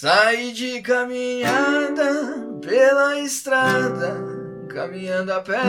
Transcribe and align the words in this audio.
Saí 0.00 0.52
de 0.52 0.80
caminhada 0.80 2.48
pela 2.62 3.20
estrada, 3.20 4.16
caminhando 4.66 5.30
a 5.30 5.40
pé, 5.42 5.60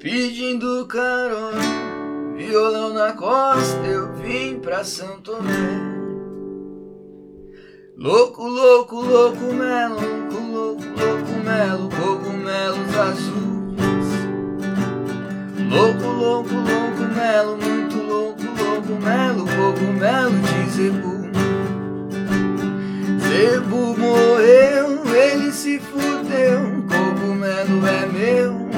pedindo 0.00 0.86
carona, 0.86 1.60
violão 2.34 2.94
na 2.94 3.12
costa, 3.12 3.86
eu 3.86 4.10
vim 4.14 4.58
pra 4.58 4.82
Santo 4.84 5.32
Tomé. 5.32 5.52
Louco, 7.94 8.48
louco, 8.48 9.02
louco, 9.02 9.52
melo, 9.52 10.00
louco, 10.00 10.46
louco, 10.50 10.82
louco, 10.82 11.44
melo, 11.44 11.90
cogumelos 11.90 12.96
azuis. 12.96 14.08
Louco, 15.68 16.06
louco, 16.06 16.54
louco, 16.54 17.14
melo, 17.14 17.58
muito 17.58 17.98
louco, 17.98 18.42
louco, 18.44 18.92
melo, 19.02 19.44
cogumelo 19.44 20.30
de 20.30 20.70
zebu. 20.70 21.23
Zebu 23.34 23.96
morreu, 23.98 25.02
ele 25.12 25.50
se 25.50 25.80
fudeu, 25.80 26.84
cogumelo 26.88 27.84
é 27.84 28.06
meu. 28.06 28.68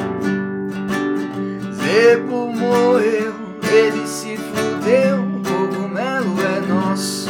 Zebu 1.74 2.54
morreu, 2.54 3.34
ele 3.70 4.06
se 4.06 4.38
fudeu, 4.38 5.18
cogumelo 5.44 6.36
é 6.40 6.60
nosso. 6.72 7.28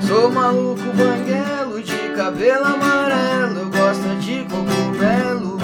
Sou 0.00 0.32
maluco 0.32 0.82
banguelo 0.82 1.80
de 1.80 1.96
cabelo 2.16 2.64
amarelo, 2.64 3.60
eu 3.60 3.70
gosto 3.70 4.18
de 4.18 4.44
cogumelo. 4.50 5.58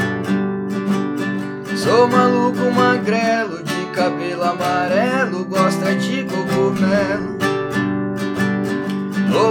Sou 1.77 2.07
maluco 2.07 2.71
magrelo 2.71 3.61
de 3.65 3.87
cabelo 3.87 4.45
amarelo, 4.45 5.45
gosta 5.45 5.93
de 5.97 6.25
cogumelo. 6.25 7.22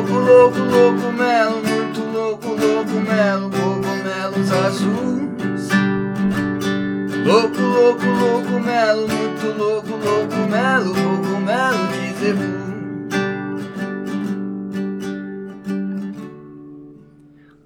Louco, 0.01 0.13
louco, 0.13 0.57
louco, 0.57 1.11
melo, 1.11 1.61
muito 1.61 2.01
louco, 2.01 2.47
louco, 2.47 2.91
melo, 3.07 3.51
cogumelos 3.51 4.51
azuis. 4.51 5.69
Louco, 7.23 7.61
louco, 7.61 8.03
louco, 8.03 8.59
melo, 8.65 9.07
muito 9.07 9.45
louco, 9.55 9.89
louco, 9.89 10.35
melo, 10.49 10.95
cogumelo 10.95 11.87
de 11.89 12.13
zebu. 12.19 12.61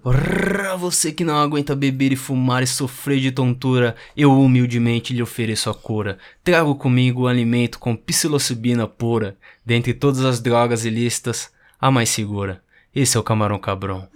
Pra 0.03 0.75
você 0.75 1.13
que 1.13 1.23
não 1.23 1.37
aguenta 1.37 1.73
beber 1.73 2.11
e 2.11 2.17
fumar 2.17 2.61
e 2.61 2.67
sofrer 2.67 3.21
de 3.21 3.31
tontura, 3.31 3.95
eu 4.15 4.37
humildemente 4.37 5.13
lhe 5.13 5.23
ofereço 5.23 5.69
a 5.69 5.73
cura. 5.73 6.17
Trago 6.43 6.75
comigo 6.75 7.21
o 7.21 7.27
alimento 7.27 7.79
com 7.79 7.95
psilocibina 7.95 8.85
pura, 8.85 9.37
dentre 9.65 9.93
todas 9.93 10.25
as 10.25 10.41
drogas 10.41 10.83
ilícitas, 10.83 11.54
a 11.79 11.91
mais 11.91 12.09
segura. 12.09 12.61
Esse 12.93 13.17
é 13.17 13.19
o 13.19 13.23
camarão 13.23 13.59
cabrão. 13.59 14.07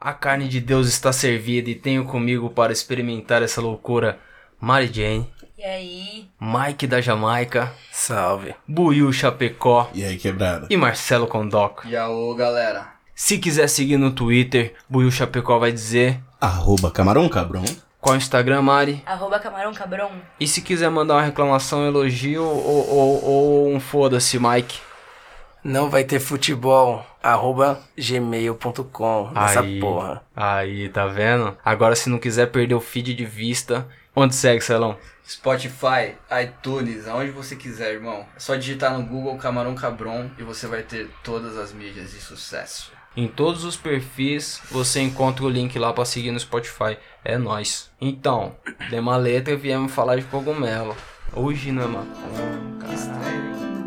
A 0.00 0.12
carne 0.12 0.46
de 0.48 0.60
Deus 0.60 0.86
está 0.88 1.12
servida 1.12 1.68
e 1.70 1.74
tenho 1.74 2.04
comigo 2.04 2.50
para 2.50 2.72
experimentar 2.72 3.42
essa 3.42 3.60
loucura 3.60 4.18
Mary 4.60 4.90
Jane, 4.92 5.28
E 5.58 5.64
aí? 5.64 6.28
Mike 6.40 6.86
da 6.86 7.00
Jamaica, 7.00 7.72
Salve. 7.90 8.54
Buiu 8.66 9.12
Chapecó 9.12 9.90
E 9.92 10.04
aí, 10.04 10.16
quebrada? 10.16 10.66
e 10.70 10.76
Marcelo 10.76 11.26
Condoca. 11.26 11.88
E 11.88 11.96
aô, 11.96 12.32
galera. 12.34 12.86
Se 13.14 13.38
quiser 13.38 13.68
seguir 13.68 13.96
no 13.96 14.12
Twitter, 14.12 14.74
Buiu 14.88 15.10
Chapecó 15.10 15.58
vai 15.58 15.72
dizer 15.72 16.20
Arroba 16.40 16.90
Camarão 16.92 17.28
Cabrão. 17.28 17.64
qual 18.00 18.14
o 18.14 18.18
Instagram, 18.18 18.62
Mari. 18.62 19.02
Arroba 19.04 19.40
camarão 19.40 19.74
cabrão. 19.74 20.12
E 20.38 20.46
se 20.46 20.62
quiser 20.62 20.88
mandar 20.90 21.14
uma 21.14 21.22
reclamação, 21.22 21.84
elogio 21.84 22.44
ou, 22.44 22.88
ou, 22.88 23.24
ou 23.24 23.74
um 23.74 23.80
foda-se, 23.80 24.38
Mike. 24.38 24.78
Não 25.62 25.90
vai 25.90 26.04
ter 26.04 26.20
futebol. 26.20 27.04
Arroba 27.22 27.80
gmail.com. 27.96 29.32
Essa 29.34 29.62
porra. 29.80 30.22
Aí, 30.34 30.88
tá 30.88 31.06
vendo? 31.06 31.56
Agora, 31.64 31.96
se 31.96 32.08
não 32.08 32.18
quiser 32.18 32.46
perder 32.46 32.74
o 32.74 32.80
feed 32.80 33.14
de 33.14 33.24
vista, 33.24 33.86
onde 34.14 34.34
segue, 34.34 34.62
Celão? 34.62 34.96
Spotify, 35.28 36.14
iTunes, 36.42 37.06
aonde 37.06 37.30
você 37.30 37.54
quiser, 37.54 37.92
irmão. 37.92 38.24
É 38.34 38.40
só 38.40 38.54
digitar 38.54 38.96
no 38.96 39.04
Google 39.04 39.36
Camarão 39.36 39.74
Cabron 39.74 40.30
e 40.38 40.42
você 40.42 40.66
vai 40.66 40.82
ter 40.82 41.10
todas 41.22 41.58
as 41.58 41.72
mídias 41.72 42.12
de 42.12 42.20
sucesso. 42.20 42.92
Em 43.14 43.26
todos 43.26 43.64
os 43.64 43.76
perfis 43.76 44.60
você 44.70 45.00
encontra 45.00 45.44
o 45.44 45.48
link 45.50 45.78
lá 45.78 45.92
pra 45.92 46.04
seguir 46.04 46.30
no 46.30 46.40
Spotify. 46.40 46.96
É 47.24 47.36
nóis. 47.36 47.90
Então, 48.00 48.56
dê 48.88 48.98
uma 49.00 49.16
letra 49.16 49.52
e 49.52 49.56
viemos 49.56 49.92
falar 49.92 50.16
de 50.16 50.22
cogumelo. 50.22 50.96
Hoje 51.34 51.72
não 51.72 51.82
é 51.82 51.86
maconha, 51.86 52.78
caralho. 52.80 53.77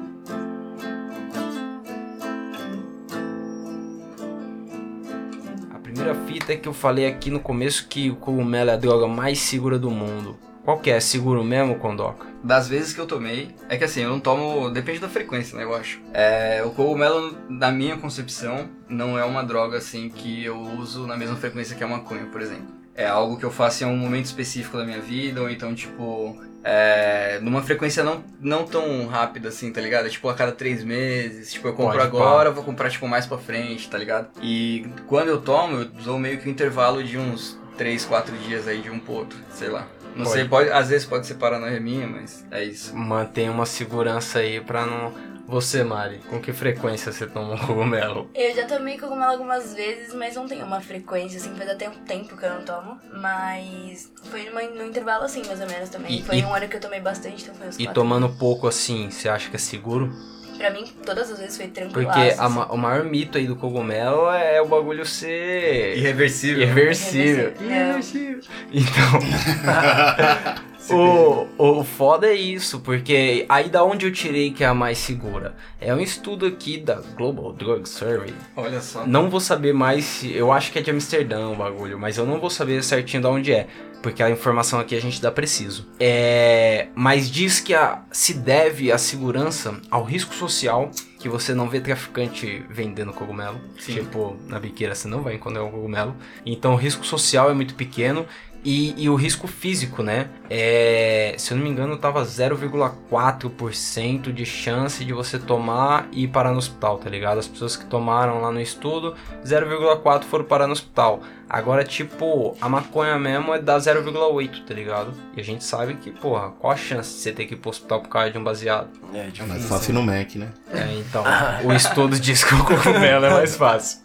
Primeira 5.91 6.15
fita 6.25 6.53
é 6.53 6.55
que 6.55 6.67
eu 6.67 6.73
falei 6.73 7.05
aqui 7.05 7.29
no 7.29 7.39
começo 7.39 7.87
que 7.87 8.09
o 8.09 8.15
cogumelo 8.15 8.69
é 8.69 8.73
a 8.73 8.77
droga 8.77 9.07
mais 9.07 9.39
segura 9.39 9.77
do 9.77 9.91
mundo. 9.91 10.37
Qual 10.63 10.79
que 10.79 10.89
é? 10.89 10.99
Seguro 10.99 11.43
mesmo, 11.43 11.75
Condoca? 11.75 12.27
Das 12.43 12.67
vezes 12.67 12.93
que 12.93 13.01
eu 13.01 13.07
tomei, 13.07 13.49
é 13.67 13.77
que 13.77 13.83
assim, 13.83 14.01
eu 14.01 14.09
não 14.09 14.19
tomo. 14.19 14.69
Depende 14.69 14.99
da 14.99 15.09
frequência, 15.09 15.57
né? 15.57 15.63
Eu 15.63 15.75
acho. 15.75 15.99
É, 16.13 16.63
o 16.63 16.69
cogumelo, 16.69 17.35
na 17.49 17.71
minha 17.71 17.97
concepção, 17.97 18.69
não 18.87 19.17
é 19.17 19.25
uma 19.25 19.43
droga 19.43 19.77
assim 19.77 20.07
que 20.09 20.45
eu 20.45 20.59
uso 20.59 21.05
na 21.07 21.17
mesma 21.17 21.35
frequência 21.35 21.75
que 21.75 21.83
a 21.83 21.87
maconha, 21.87 22.25
por 22.27 22.41
exemplo. 22.41 22.67
É 22.93 23.07
algo 23.07 23.37
que 23.37 23.43
eu 23.43 23.51
faço 23.51 23.83
em 23.83 23.87
um 23.87 23.97
momento 23.97 24.25
específico 24.25 24.77
da 24.77 24.85
minha 24.85 25.01
vida, 25.01 25.41
ou 25.41 25.49
então, 25.49 25.73
tipo, 25.73 26.39
é, 26.63 27.39
numa 27.41 27.61
frequência 27.61 28.03
não, 28.03 28.23
não 28.39 28.65
tão 28.65 29.07
rápida 29.07 29.49
assim, 29.49 29.71
tá 29.71 29.81
ligado? 29.81 30.09
Tipo, 30.09 30.29
a 30.29 30.33
cada 30.33 30.51
três 30.51 30.83
meses. 30.83 31.51
Tipo, 31.53 31.69
eu 31.69 31.73
compro 31.73 31.97
Pode, 31.97 32.07
agora, 32.07 32.51
vou 32.51 32.63
comprar, 32.63 32.89
tipo, 32.89 33.07
mais 33.07 33.25
pra 33.25 33.37
frente, 33.37 33.89
tá 33.89 33.97
ligado? 33.97 34.29
E 34.41 34.85
quando 35.07 35.29
eu 35.29 35.41
tomo, 35.41 35.77
eu 35.77 35.85
dou 35.85 36.19
meio 36.19 36.37
que 36.37 36.47
um 36.47 36.51
intervalo 36.51 37.03
de 37.03 37.17
uns 37.17 37.59
três, 37.77 38.05
quatro 38.05 38.35
dias 38.37 38.67
aí 38.67 38.81
de 38.81 38.89
um 38.89 38.99
pro 38.99 39.13
outro, 39.13 39.39
sei 39.49 39.69
lá. 39.69 39.87
Não 40.15 40.25
Pode. 40.25 40.35
sei, 40.35 40.45
pode, 40.47 40.69
às 40.71 40.89
vezes 40.89 41.07
pode 41.07 41.25
ser 41.25 41.35
paranoia 41.35 41.79
minha, 41.79 42.05
mas 42.05 42.45
é 42.51 42.63
isso. 42.63 42.95
Mantém 42.95 43.49
uma 43.49 43.65
segurança 43.65 44.39
aí 44.39 44.59
pra 44.59 44.85
não. 44.85 45.13
Você, 45.51 45.83
Mari, 45.83 46.19
com 46.29 46.39
que 46.39 46.53
frequência 46.53 47.11
você 47.11 47.27
toma 47.27 47.55
um 47.55 47.57
cogumelo? 47.57 48.29
Eu 48.33 48.55
já 48.55 48.65
tomei 48.65 48.97
cogumelo 48.97 49.33
algumas 49.33 49.73
vezes, 49.73 50.13
mas 50.13 50.33
não 50.35 50.47
tenho 50.47 50.65
uma 50.65 50.79
frequência, 50.79 51.37
assim, 51.41 51.53
faz 51.55 51.69
até 51.69 51.89
um 51.89 52.05
tempo 52.05 52.37
que 52.37 52.45
eu 52.45 52.51
não 52.51 52.61
tomo. 52.61 52.97
Mas 53.13 54.09
foi 54.29 54.45
numa, 54.45 54.61
num 54.61 54.85
intervalo 54.85 55.25
assim, 55.25 55.45
mais 55.45 55.59
ou 55.59 55.67
menos 55.67 55.89
também. 55.89 56.19
E- 56.19 56.23
foi 56.23 56.37
e- 56.39 56.45
um 56.45 56.53
ano 56.55 56.69
que 56.69 56.77
eu 56.77 56.79
tomei 56.79 57.01
bastante, 57.01 57.43
então 57.43 57.53
foi 57.55 57.67
uns 57.67 57.75
E 57.77 57.83
quatro 57.83 58.01
tomando 58.01 58.29
pouco 58.29 58.65
assim, 58.65 59.09
você 59.09 59.27
acha 59.27 59.49
que 59.49 59.57
é 59.57 59.59
seguro? 59.59 60.09
Pra 60.57 60.69
mim, 60.71 60.85
todas 61.05 61.29
as 61.29 61.37
vezes 61.39 61.57
foi 61.57 61.67
tranquilo. 61.67 62.05
Porque 62.05 62.33
a 62.37 62.47
ma- 62.47 62.67
o 62.71 62.77
maior 62.77 63.03
mito 63.03 63.37
aí 63.37 63.45
do 63.45 63.57
cogumelo 63.57 64.29
é 64.31 64.61
o 64.61 64.67
bagulho 64.67 65.05
ser 65.05 65.97
Irreversível. 65.97 66.61
irreversível. 66.63 67.53
Irreversível. 67.59 68.41
Então, 68.71 69.19
o, 70.89 71.47
o 71.57 71.83
foda 71.83 72.27
é 72.27 72.33
isso, 72.33 72.79
porque 72.79 73.45
aí 73.47 73.69
da 73.69 73.83
onde 73.83 74.05
eu 74.05 74.11
tirei 74.11 74.51
que 74.51 74.63
é 74.63 74.67
a 74.67 74.73
mais 74.73 74.97
segura? 74.97 75.55
É 75.79 75.93
um 75.93 75.99
estudo 75.99 76.45
aqui 76.45 76.77
da 76.77 76.95
Global 77.15 77.53
Drug 77.53 77.87
Survey. 77.87 78.33
Olha 78.55 78.81
só. 78.81 79.05
Não 79.05 79.29
vou 79.29 79.39
saber 79.39 79.73
mais 79.73 80.03
se. 80.05 80.33
Eu 80.33 80.51
acho 80.51 80.71
que 80.71 80.79
é 80.79 80.81
de 80.81 80.91
Amsterdã 80.91 81.47
o 81.49 81.55
bagulho, 81.55 81.99
mas 81.99 82.17
eu 82.17 82.25
não 82.25 82.39
vou 82.39 82.49
saber 82.49 82.83
certinho 82.83 83.21
de 83.21 83.27
onde 83.27 83.53
é. 83.53 83.67
Porque 84.01 84.23
a 84.23 84.31
informação 84.31 84.79
aqui 84.79 84.95
a 84.95 84.99
gente 85.01 85.21
dá 85.21 85.31
preciso. 85.31 85.87
É. 85.99 86.87
Mas 86.95 87.29
diz 87.29 87.59
que 87.59 87.73
a- 87.75 88.01
se 88.11 88.33
deve 88.33 88.91
a 88.91 88.97
segurança 88.97 89.79
ao 89.91 90.03
risco 90.03 90.33
social 90.33 90.89
que 91.19 91.29
você 91.29 91.53
não 91.53 91.69
vê 91.69 91.79
traficante 91.79 92.65
vendendo 92.67 93.13
cogumelo. 93.13 93.61
Sim. 93.79 93.93
Tipo, 93.93 94.35
na 94.47 94.59
biqueira 94.59 94.95
você 94.95 95.07
não 95.07 95.21
vai 95.21 95.35
encontrar 95.35 95.63
um 95.63 95.69
cogumelo. 95.69 96.15
Então 96.43 96.73
o 96.73 96.75
risco 96.75 97.05
social 97.05 97.51
é 97.51 97.53
muito 97.53 97.75
pequeno. 97.75 98.25
E, 98.63 98.93
e 99.03 99.09
o 99.09 99.15
risco 99.15 99.47
físico, 99.47 100.03
né? 100.03 100.27
É, 100.49 101.33
se 101.37 101.51
eu 101.51 101.57
não 101.57 101.63
me 101.63 101.69
engano, 101.71 101.97
tava 101.97 102.23
0,4% 102.23 104.31
de 104.31 104.45
chance 104.45 105.03
de 105.03 105.13
você 105.13 105.39
tomar 105.39 106.07
e 106.11 106.27
parar 106.27 106.51
no 106.51 106.57
hospital, 106.59 106.97
tá 106.99 107.09
ligado? 107.09 107.39
As 107.39 107.47
pessoas 107.47 107.75
que 107.75 107.85
tomaram 107.85 108.39
lá 108.41 108.51
no 108.51 108.61
estudo, 108.61 109.15
0,4 109.43 110.23
foram 110.25 110.45
parar 110.45 110.67
no 110.67 110.73
hospital. 110.73 111.21
Agora, 111.49 111.83
tipo, 111.83 112.55
a 112.61 112.69
maconha 112.69 113.17
mesmo 113.19 113.53
é 113.53 113.59
dar 113.59 113.77
0,8, 113.79 114.63
tá 114.65 114.73
ligado? 114.73 115.13
E 115.35 115.41
a 115.41 115.43
gente 115.43 115.63
sabe 115.63 115.95
que, 115.95 116.11
porra, 116.11 116.51
qual 116.51 116.71
a 116.71 116.77
chance 116.77 117.13
de 117.15 117.19
você 117.19 117.31
ter 117.31 117.45
que 117.45 117.55
ir 117.55 117.57
pro 117.57 117.71
hospital 117.71 118.01
por 118.01 118.09
causa 118.09 118.31
de 118.31 118.37
um 118.37 118.43
baseado? 118.43 118.89
É 119.13 119.19
É 119.19 119.23
difícil. 119.25 119.47
mais 119.47 119.65
fácil 119.65 119.93
no 119.93 120.03
Mac, 120.03 120.35
né? 120.35 120.49
É, 120.71 120.93
então, 120.99 121.23
o 121.65 121.73
estudo 121.73 122.17
diz 122.19 122.43
que 122.43 122.53
o 122.55 122.63
cogumelo 122.63 123.25
é 123.25 123.29
mais 123.31 123.55
fácil. 123.55 123.99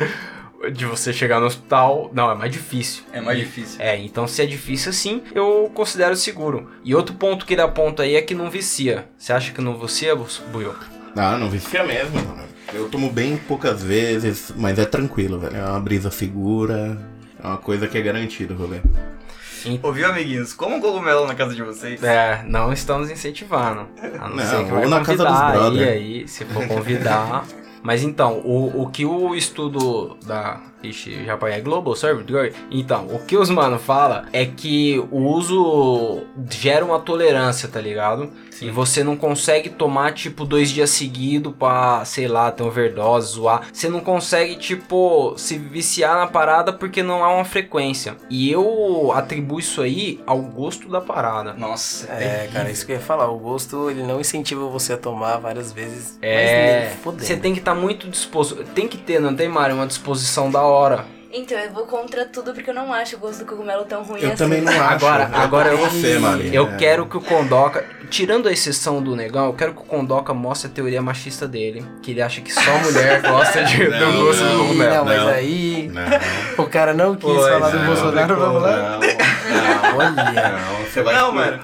De 0.74 0.84
você 0.84 1.10
chegar 1.12 1.40
no 1.40 1.46
hospital, 1.46 2.10
não, 2.12 2.30
é 2.30 2.34
mais 2.34 2.52
difícil. 2.52 3.02
É 3.12 3.20
mais 3.20 3.38
difícil. 3.38 3.80
É, 3.80 3.96
então 3.98 4.26
se 4.28 4.42
é 4.42 4.46
difícil 4.46 4.90
assim, 4.90 5.22
eu 5.34 5.70
considero 5.74 6.14
seguro. 6.14 6.70
E 6.84 6.94
outro 6.94 7.14
ponto 7.14 7.46
que 7.46 7.54
ele 7.54 7.62
aponta 7.62 8.02
aí 8.02 8.14
é 8.14 8.20
que 8.20 8.34
não 8.34 8.50
vicia. 8.50 9.08
Você 9.16 9.32
acha 9.32 9.52
que 9.52 9.60
não 9.62 9.78
vicia, 9.78 10.14
Buiu? 10.14 10.74
Ah, 11.16 11.38
não 11.38 11.48
vicia 11.48 11.82
mesmo, 11.82 12.14
mano. 12.16 12.44
Eu 12.74 12.88
tomo 12.88 13.10
bem 13.10 13.36
poucas 13.36 13.82
vezes, 13.82 14.52
mas 14.54 14.78
é 14.78 14.84
tranquilo, 14.84 15.38
velho. 15.38 15.56
É 15.56 15.64
uma 15.64 15.80
brisa 15.80 16.10
segura. 16.10 16.98
É 17.42 17.46
uma 17.46 17.56
coisa 17.56 17.88
que 17.88 17.96
é 17.96 18.02
garantida, 18.02 18.54
rolê. 18.54 18.80
Ouviu, 19.82 20.06
amiguinhos? 20.08 20.52
Como 20.54 20.76
um 20.76 20.80
cogumelo 20.80 21.26
na 21.26 21.34
casa 21.34 21.54
de 21.54 21.62
vocês? 21.62 22.02
É, 22.02 22.42
não 22.46 22.72
estamos 22.72 23.10
incentivando. 23.10 23.88
A 24.18 24.28
não, 24.28 24.36
Não, 24.36 24.44
ser 24.44 24.64
que 24.64 24.72
ou 24.72 24.78
vai 24.80 24.86
na 24.88 25.00
casa 25.00 25.24
dos 25.24 25.38
brother. 25.38 25.88
aí, 25.88 26.28
se 26.28 26.44
for 26.44 26.66
convidar. 26.66 27.44
Mas 27.82 28.02
então, 28.02 28.40
o, 28.44 28.82
o 28.82 28.90
que 28.90 29.04
o 29.04 29.34
estudo 29.34 30.16
da. 30.26 30.60
Ixi, 30.82 31.24
já 31.24 31.38
é 31.42 31.60
Global 31.60 31.94
Server? 31.94 32.52
Então, 32.70 33.06
o 33.06 33.18
que 33.18 33.36
os 33.36 33.50
mano 33.50 33.78
fala 33.78 34.26
é 34.32 34.46
que 34.46 34.98
o 35.10 35.18
uso 35.18 36.22
gera 36.50 36.84
uma 36.84 36.98
tolerância, 36.98 37.68
tá 37.68 37.80
ligado? 37.80 38.30
E 38.62 38.70
você 38.70 39.02
não 39.02 39.16
consegue 39.16 39.70
tomar, 39.70 40.12
tipo, 40.12 40.44
dois 40.44 40.70
dias 40.70 40.90
seguidos 40.90 41.54
pra, 41.58 42.04
sei 42.04 42.28
lá, 42.28 42.50
ter 42.50 42.62
overdose, 42.62 43.32
zoar. 43.32 43.62
Você 43.72 43.88
não 43.88 44.00
consegue, 44.00 44.56
tipo, 44.56 45.34
se 45.36 45.56
viciar 45.56 46.16
na 46.16 46.26
parada 46.26 46.72
porque 46.72 47.02
não 47.02 47.24
há 47.24 47.34
uma 47.34 47.44
frequência. 47.44 48.16
E 48.28 48.50
eu 48.50 49.12
atribuo 49.14 49.58
isso 49.58 49.80
aí 49.80 50.20
ao 50.26 50.40
gosto 50.42 50.88
da 50.88 51.00
parada. 51.00 51.54
Nossa, 51.54 52.06
É, 52.12 52.48
cara, 52.52 52.70
isso 52.70 52.84
que 52.84 52.92
eu 52.92 52.96
ia 52.96 53.02
falar. 53.02 53.30
O 53.30 53.38
gosto, 53.38 53.90
ele 53.90 54.02
não 54.02 54.20
incentiva 54.20 54.66
você 54.66 54.92
a 54.92 54.98
tomar 54.98 55.38
várias 55.38 55.72
vezes. 55.72 56.18
É, 56.20 56.92
você 57.02 57.36
tem 57.36 57.52
que 57.54 57.60
estar 57.60 57.74
muito 57.74 58.08
disposto. 58.08 58.56
Tem 58.74 58.86
que 58.86 58.98
ter, 58.98 59.20
não 59.20 59.34
tem, 59.34 59.48
Mário, 59.48 59.76
uma 59.76 59.86
disposição 59.86 60.50
da 60.50 60.62
hora. 60.70 61.04
Então, 61.32 61.56
eu 61.56 61.70
vou 61.72 61.86
contra 61.86 62.24
tudo 62.24 62.52
porque 62.52 62.70
eu 62.70 62.74
não 62.74 62.92
acho 62.92 63.14
o 63.14 63.18
gosto 63.20 63.38
do 63.40 63.44
cogumelo 63.46 63.84
tão 63.84 64.02
ruim 64.02 64.20
Eu 64.20 64.28
assim. 64.30 64.36
também 64.36 64.60
não 64.60 64.72
acho. 64.72 64.82
Agora, 65.06 65.30
Eu 65.32 65.40
agora 65.40 65.68
eu, 65.68 65.78
você, 65.78 66.18
eu 66.52 66.66
É. 66.68 66.76
quero 66.76 67.06
que 67.06 67.16
o 67.16 67.20
Kondoka, 67.20 67.84
tirando 68.10 68.48
a 68.48 68.52
exceção 68.52 69.00
do 69.00 69.14
negão, 69.14 69.46
eu 69.46 69.52
quero 69.52 69.72
que 69.72 69.80
o 69.80 69.84
Kondoka 69.84 70.34
mostre 70.34 70.68
a 70.68 70.74
teoria 70.74 71.00
machista 71.00 71.46
dele, 71.46 71.86
que 72.02 72.10
ele 72.10 72.20
acha 72.20 72.40
que 72.40 72.52
só 72.52 72.78
mulher 72.78 73.22
gosta 73.22 73.62
de, 73.62 73.84
do 73.84 73.90
Não, 73.92 74.24
gosto 74.24 74.42
do 74.42 74.50
Ih, 74.54 74.58
cogumelo. 74.58 74.94
Não, 74.96 75.04
mas 75.04 75.20
Não. 75.22 75.28
aí 75.28 75.90
Não, 75.92 76.64
o 76.64 76.68
cara 76.68 76.92
não 76.94 77.14
quis 77.14 77.22
Pois 77.24 77.48
falar 77.48 77.70
do 77.70 77.78
não, 77.78 77.86
Bolsonaro, 77.86 78.34
não, 78.36 78.40
vamos 78.40 78.62
lá. 78.62 78.98
não, 78.98 79.98
Olha. 79.98 80.32
não, 80.58 80.84
você 80.84 81.02
vai 81.02 81.14
Não, 81.14 81.32
mano. 81.32 81.60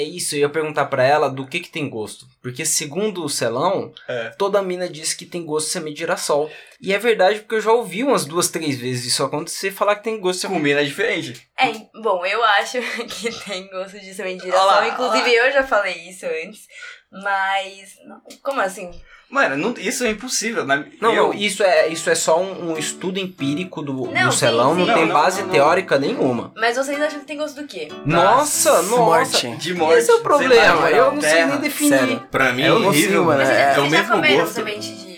É 0.00 0.02
isso, 0.02 0.34
eu 0.34 0.40
ia 0.40 0.48
perguntar 0.48 0.86
pra 0.86 1.04
ela 1.04 1.28
do 1.28 1.46
que 1.46 1.60
que 1.60 1.68
tem 1.68 1.88
gosto. 1.90 2.26
Porque 2.40 2.64
segundo 2.64 3.22
o 3.22 3.28
Celão, 3.28 3.92
É. 4.08 4.30
toda 4.30 4.62
mina 4.62 4.88
diz 4.88 5.12
que 5.12 5.26
tem 5.26 5.44
gosto 5.44 5.66
de 5.66 5.72
semente 5.72 5.94
de 5.96 6.00
girassol. 6.00 6.50
E 6.80 6.94
é 6.94 6.98
verdade 6.98 7.40
porque 7.40 7.56
eu 7.56 7.60
já 7.60 7.70
ouvi 7.72 8.02
umas 8.02 8.24
duas, 8.24 8.48
três 8.48 8.78
vezes 8.78 9.04
isso 9.12 9.22
acontecer, 9.22 9.70
falar 9.70 9.96
que 9.96 10.04
tem 10.04 10.18
gosto 10.18 10.36
de 10.36 10.40
semente 10.42 10.58
Combina 10.58 10.82
diferente. 10.84 11.46
É, 11.58 11.66
bom, 12.00 12.24
eu 12.24 12.42
acho 12.42 12.78
que 13.08 13.30
tem 13.44 13.68
gosto 13.68 14.00
de 14.00 14.14
semente 14.14 14.38
de 14.38 14.44
girassol. 14.46 14.84
Inclusive, 14.84 15.34
eu 15.34 15.52
já 15.52 15.62
falei 15.66 15.94
isso 16.08 16.24
antes. 16.24 16.66
Mas. 17.12 17.96
Como 18.42 18.60
assim? 18.60 18.90
Mano, 19.28 19.56
não- 19.56 19.74
isso 19.78 20.04
é 20.04 20.10
impossível. 20.10 20.64
Na, 20.64 20.84
Não, 21.00 21.12
eu, 21.14 21.28
não, 21.28 21.34
isso 21.34 21.62
é, 21.62 21.86
isso 21.88 22.10
é 22.10 22.14
só 22.16 22.40
um, 22.40 22.72
um 22.72 22.76
estudo 22.76 23.18
empírico 23.20 23.80
do, 23.80 23.92
do 23.92 24.10
Não, 24.10 24.32
sim, 24.32 24.38
Celão, 24.38 24.72
sim. 24.74 24.80
não, 24.80 24.86
Não, 24.86 24.94
tem 24.94 25.06
não, 25.06 25.14
base 25.14 25.38
não, 25.40 25.46
não. 25.46 25.54
teórica 25.54 25.98
nenhuma. 26.00 26.52
Mas 26.56 26.76
vocês 26.76 27.00
acham 27.00 27.20
que 27.20 27.26
tem 27.26 27.36
gosto 27.36 27.60
do 27.60 27.66
quê? 27.68 27.88
Nossa, 28.04 28.82
nossa. 28.82 28.96
Morte. 28.96 29.56
de 29.56 29.74
morte. 29.74 29.98
Esse 29.98 30.10
é 30.10 30.14
o 30.14 30.16
sei 30.16 30.22
problema, 30.24 30.80
lá, 30.80 30.90
eu 30.90 31.12
não 31.12 31.20
sei 31.20 31.30
terra. 31.30 31.46
nem 31.46 31.58
definir. 31.60 31.90
Sério. 31.98 32.20
Pra 32.30 32.52
mim, 32.52 32.62
É 32.62 32.72
horrível, 32.72 33.24
mano. 33.24 33.38
Mas 33.38 33.48
É, 33.50 33.74
é 33.76 33.78
o 33.80 33.88
mesmo 33.88 34.10
comeram 34.12 34.40
gosto. 34.40 34.52
semente 34.54 34.92
de. 34.94 35.10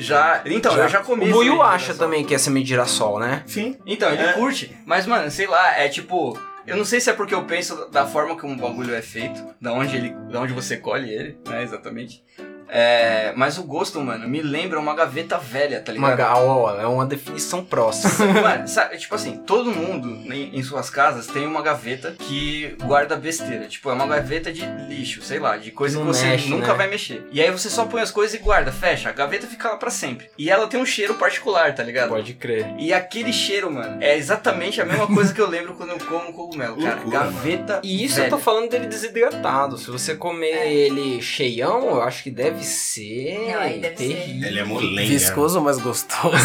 Já. 0.00 0.42
Então, 0.46 0.74
Já. 0.76 0.82
eu 0.84 0.88
já 0.88 1.00
comi. 1.00 1.28
O 1.28 1.32
Buiu 1.32 1.60
acha 1.62 1.92
também 1.92 2.24
que 2.24 2.34
é 2.34 2.38
semente 2.38 2.64
de 2.64 2.68
girassol, 2.70 3.18
né? 3.18 3.42
Sim. 3.46 3.76
Então, 3.84 4.10
ele 4.10 4.22
É. 4.22 4.32
curte. 4.32 4.74
Mas, 4.86 5.06
mano, 5.06 5.30
sei 5.30 5.46
lá, 5.46 5.76
é 5.78 5.88
tipo. 5.88 6.38
Eu 6.68 6.76
não 6.76 6.84
sei 6.84 7.00
se 7.00 7.08
é 7.08 7.14
porque 7.14 7.34
eu 7.34 7.46
penso 7.46 7.88
da 7.90 8.06
forma 8.06 8.36
que 8.36 8.44
um 8.44 8.54
bagulho 8.54 8.94
é 8.94 9.00
feito, 9.00 9.42
da 9.58 9.72
onde 9.72 9.96
ele. 9.96 10.10
Da 10.30 10.40
onde 10.40 10.52
você 10.52 10.76
colhe 10.76 11.10
ele, 11.10 11.38
né, 11.48 11.62
exatamente. 11.62 12.22
É, 12.68 13.32
mas 13.36 13.58
o 13.58 13.62
gosto, 13.64 14.00
mano, 14.00 14.28
me 14.28 14.42
lembra 14.42 14.78
uma 14.78 14.94
gaveta 14.94 15.38
velha, 15.38 15.80
tá 15.80 15.92
Uma, 15.92 16.10
ligado? 16.10 16.34
ga- 16.34 16.38
ó, 16.40 16.80
é 16.80 16.86
uma 16.86 17.06
definição 17.06 17.64
próxima. 17.64 18.08
Mano, 18.42 18.68
sabe, 18.68 18.96
tipo 18.98 19.14
assim, 19.14 19.38
todo 19.46 19.70
mundo 19.70 20.08
em, 20.32 20.56
em 20.58 20.62
suas 20.62 20.90
casas 20.90 21.26
tem 21.26 21.46
uma 21.46 21.62
gaveta 21.62 22.14
que 22.18 22.76
guarda 22.84 23.16
besteira. 23.16 23.66
Tipo, 23.66 23.90
é 23.90 23.92
uma 23.94 24.06
gaveta 24.06 24.52
de 24.52 24.64
lixo, 24.88 25.22
sei 25.22 25.38
lá, 25.38 25.56
de 25.56 25.70
coisa 25.70 25.98
Não 25.98 26.06
que 26.06 26.12
você 26.16 26.26
mexe, 26.26 26.48
nunca 26.50 26.68
né? 26.68 26.74
vai 26.74 26.88
mexer. 26.88 27.26
E 27.32 27.40
aí 27.40 27.50
você 27.50 27.70
só 27.70 27.86
põe 27.86 28.02
as 28.02 28.10
coisas 28.10 28.34
e 28.38 28.42
guarda, 28.42 28.70
fecha. 28.70 29.08
A 29.08 29.12
gaveta 29.12 29.46
fica 29.46 29.68
lá 29.70 29.76
pra 29.76 29.90
sempre. 29.90 30.28
E 30.38 30.50
ela 30.50 30.66
tem 30.66 30.80
um 30.80 30.86
cheiro 30.86 31.14
particular, 31.14 31.74
tá 31.74 31.82
ligado? 31.82 32.08
Pode 32.10 32.34
crer. 32.34 32.66
E 32.78 32.92
aquele 32.92 33.32
cheiro, 33.32 33.70
mano, 33.70 33.98
é 34.02 34.16
exatamente 34.16 34.80
a 34.80 34.84
mesma 34.84 35.06
coisa 35.06 35.32
que 35.32 35.40
eu 35.40 35.48
lembro 35.48 35.74
quando 35.74 35.90
eu 35.90 35.98
como 36.06 36.32
cogumelo, 36.32 36.76
cara. 36.80 36.96
Loucura, 36.96 37.18
gaveta. 37.20 37.80
E 37.82 38.04
isso 38.04 38.16
velha. 38.16 38.26
eu 38.26 38.30
tô 38.30 38.38
falando 38.38 38.68
dele 38.68 38.86
desidratado. 38.86 39.78
Se 39.78 39.90
você 39.90 40.14
comer 40.14 40.70
ele 40.70 41.20
cheião, 41.22 41.86
eu 41.88 42.02
acho 42.02 42.22
que 42.22 42.30
deve 42.30 42.57
ser 42.64 43.38
Não, 43.52 43.60
aí 43.60 43.78
deve 43.78 43.96
ser. 43.96 44.14
terrível. 44.14 44.48
Ele 44.48 44.58
é 44.60 44.64
molenga. 44.64 45.08
Viscoso, 45.08 45.60
mas 45.60 45.78
gostoso. 45.78 46.36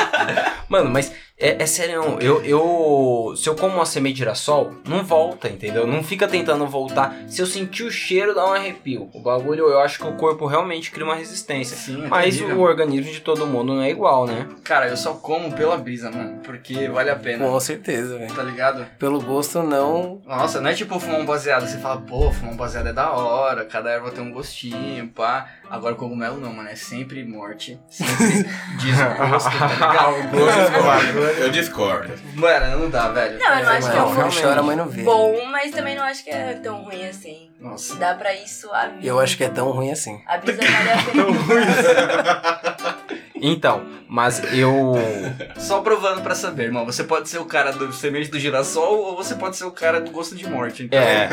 Mano, 0.68 0.90
mas 0.90 1.12
é, 1.36 1.62
é 1.62 1.66
sério, 1.66 2.16
eu, 2.20 2.44
eu. 2.44 3.34
Se 3.36 3.48
eu 3.48 3.56
como 3.56 3.74
uma 3.74 3.84
semente 3.84 4.14
de 4.14 4.18
girassol, 4.20 4.72
não 4.86 5.02
volta, 5.02 5.48
entendeu? 5.48 5.84
Não 5.84 6.02
fica 6.02 6.28
tentando 6.28 6.64
voltar. 6.68 7.12
Se 7.26 7.42
eu 7.42 7.46
sentir 7.46 7.82
o 7.82 7.90
cheiro, 7.90 8.32
dá 8.32 8.46
um 8.46 8.52
arrepio. 8.52 9.10
O 9.12 9.20
bagulho, 9.20 9.68
eu 9.68 9.80
acho 9.80 9.98
que 9.98 10.06
o 10.06 10.12
corpo 10.12 10.46
realmente 10.46 10.92
cria 10.92 11.04
uma 11.04 11.16
resistência. 11.16 11.76
Sim, 11.76 12.04
é 12.04 12.08
Mas 12.08 12.36
terrível. 12.36 12.58
o 12.58 12.62
organismo 12.62 13.10
de 13.10 13.20
todo 13.20 13.48
mundo 13.48 13.74
não 13.74 13.82
é 13.82 13.90
igual, 13.90 14.26
né? 14.26 14.48
Cara, 14.62 14.88
eu 14.88 14.96
só 14.96 15.14
como 15.14 15.52
pela 15.52 15.76
brisa, 15.76 16.08
mano. 16.08 16.38
Porque 16.44 16.88
vale 16.88 17.10
a 17.10 17.16
pena. 17.16 17.44
Com 17.44 17.58
certeza, 17.58 18.16
velho. 18.16 18.32
Tá 18.32 18.42
ligado? 18.44 18.86
Pelo 18.96 19.20
gosto, 19.20 19.60
não. 19.60 20.22
Nossa, 20.24 20.60
não 20.60 20.70
é 20.70 20.74
tipo 20.74 21.00
fumar 21.00 21.18
um 21.20 21.26
baseado. 21.26 21.66
Você 21.66 21.78
fala, 21.78 22.00
pô, 22.00 22.30
fumar 22.30 22.54
um 22.54 22.56
baseado 22.56 22.86
é 22.86 22.92
da 22.92 23.10
hora, 23.10 23.64
cada 23.64 23.90
erva 23.90 24.12
tem 24.12 24.22
um 24.22 24.30
gostinho, 24.30 25.08
pá. 25.08 25.48
Agora 25.68 25.96
cogumelo 25.96 26.38
não, 26.38 26.52
mano. 26.52 26.68
É 26.68 26.76
sempre 26.76 27.24
morte. 27.24 27.76
Sempre 27.90 28.44
desgosto, 28.78 29.50
tá 29.58 29.66
ligado? 29.66 30.14
o 30.30 30.38
gosto 30.38 31.23
Eu 31.26 31.50
discordo. 31.50 32.12
Mano, 32.34 32.78
não 32.78 32.90
dá, 32.90 33.08
velho. 33.08 33.38
Não, 33.38 33.58
eu 33.58 33.64
não 33.64 33.72
acho 33.72 33.90
que 33.90 33.96
é 33.96 34.02
um 34.02 34.14
gosto 34.14 34.42
chora, 34.42 34.62
mas 34.62 34.76
não 34.76 34.88
vê. 34.88 35.02
bom, 35.02 35.44
mas 35.46 35.70
também 35.72 35.96
não 35.96 36.04
acho 36.04 36.24
que 36.24 36.30
é 36.30 36.54
tão 36.54 36.82
ruim 36.82 37.06
assim. 37.06 37.50
Nossa. 37.60 37.96
Dá 37.96 38.14
pra 38.14 38.34
ir 38.34 38.48
suave. 38.48 39.06
Eu 39.06 39.18
acho 39.20 39.36
que 39.36 39.44
é 39.44 39.48
tão 39.48 39.70
ruim 39.70 39.90
assim. 39.90 40.20
A 40.26 40.38
brisa 40.38 40.60
vale 40.62 40.90
a 40.90 41.02
pena. 41.04 42.98
Então, 43.46 43.82
mas 44.08 44.42
eu. 44.54 44.94
Só 45.58 45.80
provando 45.80 46.22
pra 46.22 46.34
saber, 46.34 46.64
irmão. 46.64 46.84
Você 46.86 47.04
pode 47.04 47.28
ser 47.28 47.38
o 47.38 47.44
cara 47.44 47.72
do 47.72 47.92
semente 47.92 48.30
do 48.30 48.38
girassol 48.38 48.98
ou 49.00 49.16
você 49.16 49.34
pode 49.34 49.56
ser 49.56 49.64
o 49.64 49.70
cara 49.70 50.00
do 50.00 50.10
gosto 50.10 50.34
de 50.34 50.48
morte. 50.48 50.84
Então, 50.84 50.98
É. 50.98 51.28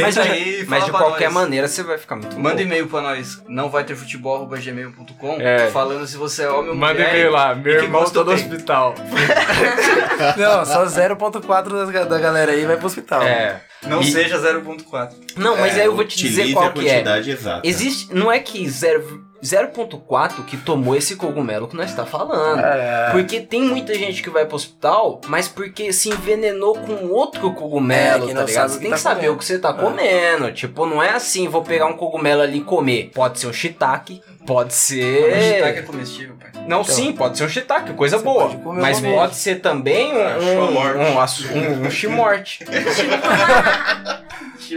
Mas, 0.00 0.16
aí, 0.18 0.64
mas 0.66 0.84
de 0.86 0.90
qualquer 0.90 1.26
nós. 1.26 1.34
maneira 1.34 1.68
você 1.68 1.82
vai 1.82 1.98
ficar 1.98 2.16
muito 2.16 2.38
Manda 2.40 2.62
e-mail 2.62 2.86
pra 2.88 3.02
nós, 3.02 3.42
não 3.48 3.68
vai 3.68 3.84
ter 3.84 3.94
futebol.gmail.com, 3.94 5.40
É. 5.40 5.68
falando 5.70 6.06
se 6.06 6.16
você 6.16 6.44
é 6.44 6.48
homem 6.50 6.70
ou 6.70 6.74
Manda 6.76 6.94
mulher. 6.94 7.10
e-mail 7.10 7.30
lá, 7.32 7.54
meu 7.54 7.74
irmão 7.74 8.04
tá 8.04 8.20
no 8.20 8.24
tem. 8.26 8.34
hospital. 8.34 8.94
Não, 10.36 10.64
só 10.64 10.84
0.4 10.84 11.92
da, 11.92 12.04
da 12.04 12.18
galera 12.18 12.52
aí 12.52 12.64
vai 12.64 12.76
pro 12.76 12.86
hospital. 12.86 13.22
É. 13.22 13.60
Não 13.86 14.00
E- 14.00 14.10
seja 14.10 14.38
0.4. 14.38 15.10
Não, 15.36 15.56
mas 15.56 15.76
aí 15.76 15.84
eu 15.86 15.94
vou 15.94 16.04
te 16.04 16.16
dizer 16.16 16.52
qual 16.52 16.66
a 16.66 16.70
que 16.72 16.80
é. 16.88 16.92
quantidade 16.92 17.30
exata. 17.30 17.60
Existe. 17.66 18.14
Não 18.14 18.30
é 18.30 18.38
que 18.38 18.68
zero- 18.70 19.24
0.4 19.42 20.44
que 20.44 20.56
tomou 20.56 20.94
esse 20.96 21.16
cogumelo 21.16 21.66
que 21.66 21.76
nós 21.76 21.90
está 21.90 22.06
falando. 22.06 22.60
É. 22.64 23.08
Porque 23.10 23.40
tem 23.40 23.62
muita 23.62 23.92
gente 23.94 24.22
que 24.22 24.30
vai 24.30 24.44
pro 24.46 24.54
hospital, 24.56 25.20
mas 25.26 25.48
porque 25.48 25.92
se 25.92 26.08
envenenou 26.10 26.74
com 26.78 27.08
outro 27.08 27.52
cogumelo, 27.52 28.30
É, 28.30 28.34
tá 28.34 28.40
não 28.40 28.46
ligado? 28.46 28.48
sabe 28.50 28.68
Você 28.70 28.76
o 28.76 28.78
que 28.78 28.82
tem 28.82 28.90
tá 28.90 28.96
que 28.96 29.02
saber 29.02 29.14
comendo. 29.20 29.34
o 29.34 29.38
que 29.38 29.44
você 29.44 29.58
tá 29.58 29.72
comendo. 29.72 30.52
Tipo, 30.52 30.86
não 30.86 31.02
é 31.02 31.10
assim, 31.10 31.48
vou 31.48 31.62
pegar 31.62 31.86
um 31.86 31.94
cogumelo 31.94 32.40
ali 32.42 32.58
e 32.58 32.64
comer. 32.64 33.10
Pode 33.14 33.40
ser 33.40 33.48
um 33.48 33.52
shiitake, 33.52 34.22
pode 34.46 34.74
ser. 34.74 35.32
O 35.36 35.42
shiitake 35.42 35.78
é 35.78 35.82
comestível, 35.82 36.36
pai. 36.40 36.50
Não, 36.68 36.82
Então, 36.82 36.84
sim, 36.94 37.12
pode 37.12 37.36
ser 37.36 37.44
um 37.44 37.48
shiitake, 37.48 37.92
coisa 37.94 38.18
boa. 38.18 38.44
pode 38.48 38.58
comer 38.62 38.80
Mas 38.80 39.00
pode 39.00 39.34
ser 39.34 39.56
também 39.56 40.12
um, 40.14 40.20
Ah, 40.22 40.38
um, 40.38 41.14
um, 41.14 41.20
assu- 41.20 41.52
um, 41.52 41.86
um 41.86 41.90
shimorte. 41.90 42.64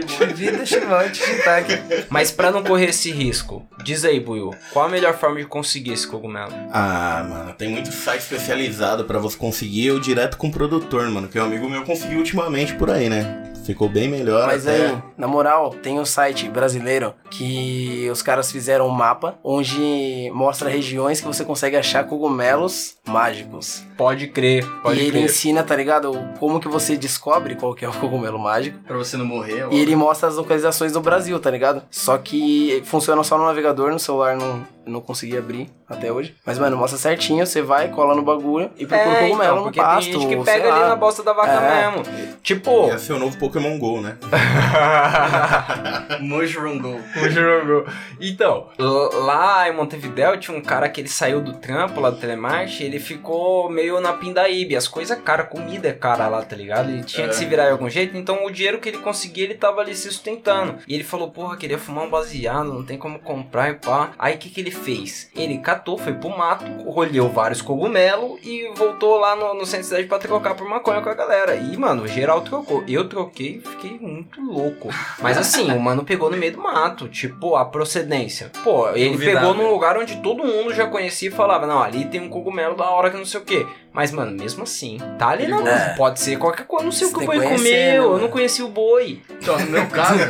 Vida 0.34 0.66
chimante, 0.66 1.18
shiitake. 1.18 1.72
Mas 2.08 2.30
pra 2.30 2.50
não 2.50 2.62
correr 2.62 2.90
esse 2.90 3.10
risco, 3.10 3.66
diz 3.82 4.04
aí, 4.04 4.20
Buiu, 4.20 4.54
qual 4.72 4.86
a 4.86 4.88
melhor 4.88 5.16
forma 5.18 5.38
de 5.38 5.46
conseguir 5.46 5.92
esse 5.92 6.06
cogumelo? 6.06 6.52
Ah, 6.72 7.26
mano, 7.28 7.52
tem 7.54 7.68
muito 7.68 7.92
site 7.92 8.20
especializado 8.20 9.04
pra 9.04 9.18
você 9.18 9.36
conseguir 9.36 9.86
eu 9.86 10.00
direto 10.00 10.36
com 10.36 10.48
o 10.48 10.52
produtor, 10.52 11.08
mano. 11.10 11.28
Que 11.28 11.38
um 11.38 11.44
amigo 11.44 11.68
meu 11.68 11.84
conseguiu 11.84 12.18
ultimamente 12.18 12.74
por 12.74 12.90
aí, 12.90 13.08
né? 13.08 13.45
Ficou 13.66 13.88
bem 13.88 14.08
melhor. 14.08 14.46
Mas 14.46 14.66
até. 14.66 14.86
aí, 14.86 15.02
na 15.18 15.26
moral, 15.26 15.70
tem 15.70 15.98
um 15.98 16.04
site 16.04 16.48
brasileiro 16.48 17.12
que 17.30 18.08
os 18.10 18.22
caras 18.22 18.50
fizeram 18.50 18.86
um 18.86 18.90
mapa 18.90 19.38
onde 19.42 20.30
mostra 20.32 20.70
regiões 20.70 21.20
que 21.20 21.26
você 21.26 21.44
consegue 21.44 21.76
achar 21.76 22.04
cogumelos 22.04 22.96
mágicos. 23.06 23.82
Pode 23.96 24.28
crer, 24.28 24.64
pode 24.82 25.00
e 25.00 25.02
ele 25.02 25.10
crer. 25.12 25.24
ensina, 25.24 25.62
tá 25.62 25.74
ligado? 25.74 26.12
Como 26.38 26.60
que 26.60 26.68
você 26.68 26.96
descobre 26.96 27.56
qual 27.56 27.74
que 27.74 27.84
é 27.84 27.88
o 27.88 27.92
cogumelo 27.92 28.38
mágico. 28.38 28.78
Pra 28.86 28.96
você 28.96 29.16
não 29.16 29.24
morrer, 29.24 29.64
ó. 29.64 29.72
E 29.72 29.80
ele 29.80 29.96
mostra 29.96 30.28
as 30.28 30.36
localizações 30.36 30.92
do 30.92 31.00
Brasil, 31.00 31.38
tá 31.40 31.50
ligado? 31.50 31.82
Só 31.90 32.16
que 32.18 32.82
funciona 32.84 33.22
só 33.24 33.36
no 33.36 33.44
navegador, 33.44 33.90
no 33.90 33.98
celular 33.98 34.36
não, 34.36 34.64
não 34.86 35.00
consegui 35.00 35.36
abrir 35.36 35.68
até 35.88 36.12
hoje. 36.12 36.34
Mas, 36.44 36.58
mano, 36.58 36.76
mostra 36.76 36.98
certinho, 36.98 37.44
você 37.46 37.62
vai, 37.62 37.88
cola 37.88 38.14
no 38.14 38.22
bagulho 38.22 38.70
e 38.78 38.86
procura 38.86 39.10
É, 39.10 39.22
cogumelo 39.28 39.42
então, 39.42 39.56
no 39.56 39.62
porque 39.64 39.80
pasto. 39.80 40.10
tem 40.10 40.20
gente 40.20 40.36
que 40.36 40.44
pega 40.44 40.72
ali 40.72 40.80
lá. 40.82 40.88
na 40.88 40.96
bosta 40.96 41.22
da 41.22 41.32
vaca 41.32 41.52
É. 41.52 41.90
mesmo. 41.90 42.02
Tipo, 42.42 42.86
Ia 42.88 42.98
ser 42.98 43.12
o 43.14 43.18
novo 43.18 43.36
Pokémon 43.38 43.78
GO, 43.78 44.00
né? 44.00 44.16
Mushroom 46.20 46.78
Go. 46.78 47.00
O 47.22 47.28
jogo. 47.30 47.86
Então, 48.20 48.68
lá 48.78 49.68
em 49.68 49.72
Montevidéu 49.74 50.38
tinha 50.38 50.56
um 50.56 50.60
cara 50.62 50.88
que 50.88 51.00
ele 51.00 51.08
saiu 51.08 51.40
do 51.40 51.54
trampo 51.54 52.00
lá 52.00 52.10
do 52.10 52.16
Telemarch, 52.18 52.82
ele 52.82 52.98
ficou 52.98 53.68
meio 53.70 54.00
na 54.00 54.12
pindaíbe. 54.12 54.76
As 54.76 54.88
coisas 54.88 55.16
é 55.16 55.20
cara, 55.20 55.44
comida 55.44 55.88
é 55.88 55.92
cara 55.92 56.28
lá, 56.28 56.42
tá 56.42 56.56
ligado? 56.56 56.90
Ele 56.90 57.02
tinha 57.04 57.26
É. 57.26 57.28
que 57.28 57.36
se 57.36 57.44
virar 57.44 57.66
de 57.66 57.72
algum 57.72 57.88
jeito, 57.88 58.16
então 58.16 58.44
o 58.44 58.50
dinheiro 58.50 58.78
que 58.78 58.88
ele 58.88 58.98
conseguia, 58.98 59.44
ele 59.44 59.54
tava 59.54 59.80
ali 59.80 59.94
se 59.94 60.10
sustentando. 60.10 60.76
E 60.86 60.94
ele 60.94 61.04
falou, 61.04 61.30
porra, 61.30 61.56
queria 61.56 61.78
fumar 61.78 62.04
um 62.04 62.10
baseado, 62.10 62.72
não 62.72 62.84
tem 62.84 62.98
como 62.98 63.18
comprar 63.18 63.70
e 63.70 63.74
pá. 63.74 64.10
Aí 64.18 64.34
o 64.34 64.38
que, 64.38 64.50
que 64.50 64.60
ele 64.60 64.70
fez? 64.76 65.30
Ele 65.34 65.58
catou, 65.58 65.98
foi 65.98 66.12
pro 66.12 66.30
mato, 66.30 66.64
rolheu 66.88 67.28
vários 67.28 67.60
cogumelos 67.60 68.38
e 68.42 68.70
voltou 68.74 69.18
lá 69.18 69.34
no, 69.34 69.54
no 69.54 69.66
centro 69.66 69.82
da 69.82 69.88
cidade 69.88 70.06
pra 70.06 70.18
trocar 70.18 70.54
por 70.54 70.68
maconha 70.68 71.00
com 71.00 71.08
a 71.08 71.14
galera. 71.14 71.56
E, 71.56 71.76
mano, 71.76 72.06
geral 72.06 72.40
trocou. 72.42 72.84
Eu 72.86 73.08
troquei 73.08 73.56
e 73.56 73.60
fiquei 73.60 73.98
muito 73.98 74.40
louco. 74.40 74.88
Mas 75.20 75.36
assim, 75.38 75.70
o 75.72 75.80
mano 75.80 76.04
pegou 76.04 76.30
no 76.30 76.36
meio 76.36 76.52
do 76.52 76.62
mato, 76.62 77.08
tipo, 77.08 77.56
a 77.56 77.64
procedência. 77.64 78.50
Pô, 78.62 78.90
ele 78.90 79.10
Duvidável. 79.10 79.40
pegou 79.40 79.54
num 79.54 79.70
lugar 79.70 79.96
onde 79.96 80.16
todo 80.16 80.44
mundo 80.44 80.74
já 80.74 80.86
conhecia 80.86 81.28
e 81.28 81.32
falava, 81.32 81.66
não, 81.66 81.82
ali 81.82 82.04
tem 82.04 82.20
um 82.20 82.28
cogumelo 82.28 82.76
da 82.76 82.88
hora 82.90 83.10
que 83.10 83.16
não 83.16 83.24
sei 83.24 83.40
o 83.40 83.44
quê. 83.44 83.66
Mas, 83.92 84.12
mano, 84.12 84.32
mesmo 84.32 84.62
assim, 84.62 84.98
tá 85.18 85.28
ali 85.28 85.46
na 85.46 85.56
É. 85.66 85.94
Pode 85.96 86.20
ser 86.20 86.38
qualquer 86.38 86.66
coisa, 86.66 86.84
não 86.84 86.92
sei 86.92 87.06
o 87.06 87.10
Você 87.10 87.16
que 87.16 87.22
o 87.22 87.26
boi 87.26 87.38
que 87.38 87.44
conhecer, 87.44 87.70
né, 87.70 87.96
comeu, 87.96 88.12
eu 88.12 88.18
não 88.18 88.28
conheci 88.28 88.62
o 88.62 88.68
boi. 88.68 89.22
Então, 89.30 89.58
no 89.58 89.70
meu 89.70 89.86
caso, 89.86 90.20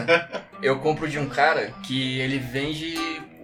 eu 0.63 0.77
compro 0.79 1.09
de 1.09 1.19
um 1.19 1.29
cara 1.29 1.73
que 1.83 2.21
ele 2.21 2.39
vende 2.39 2.97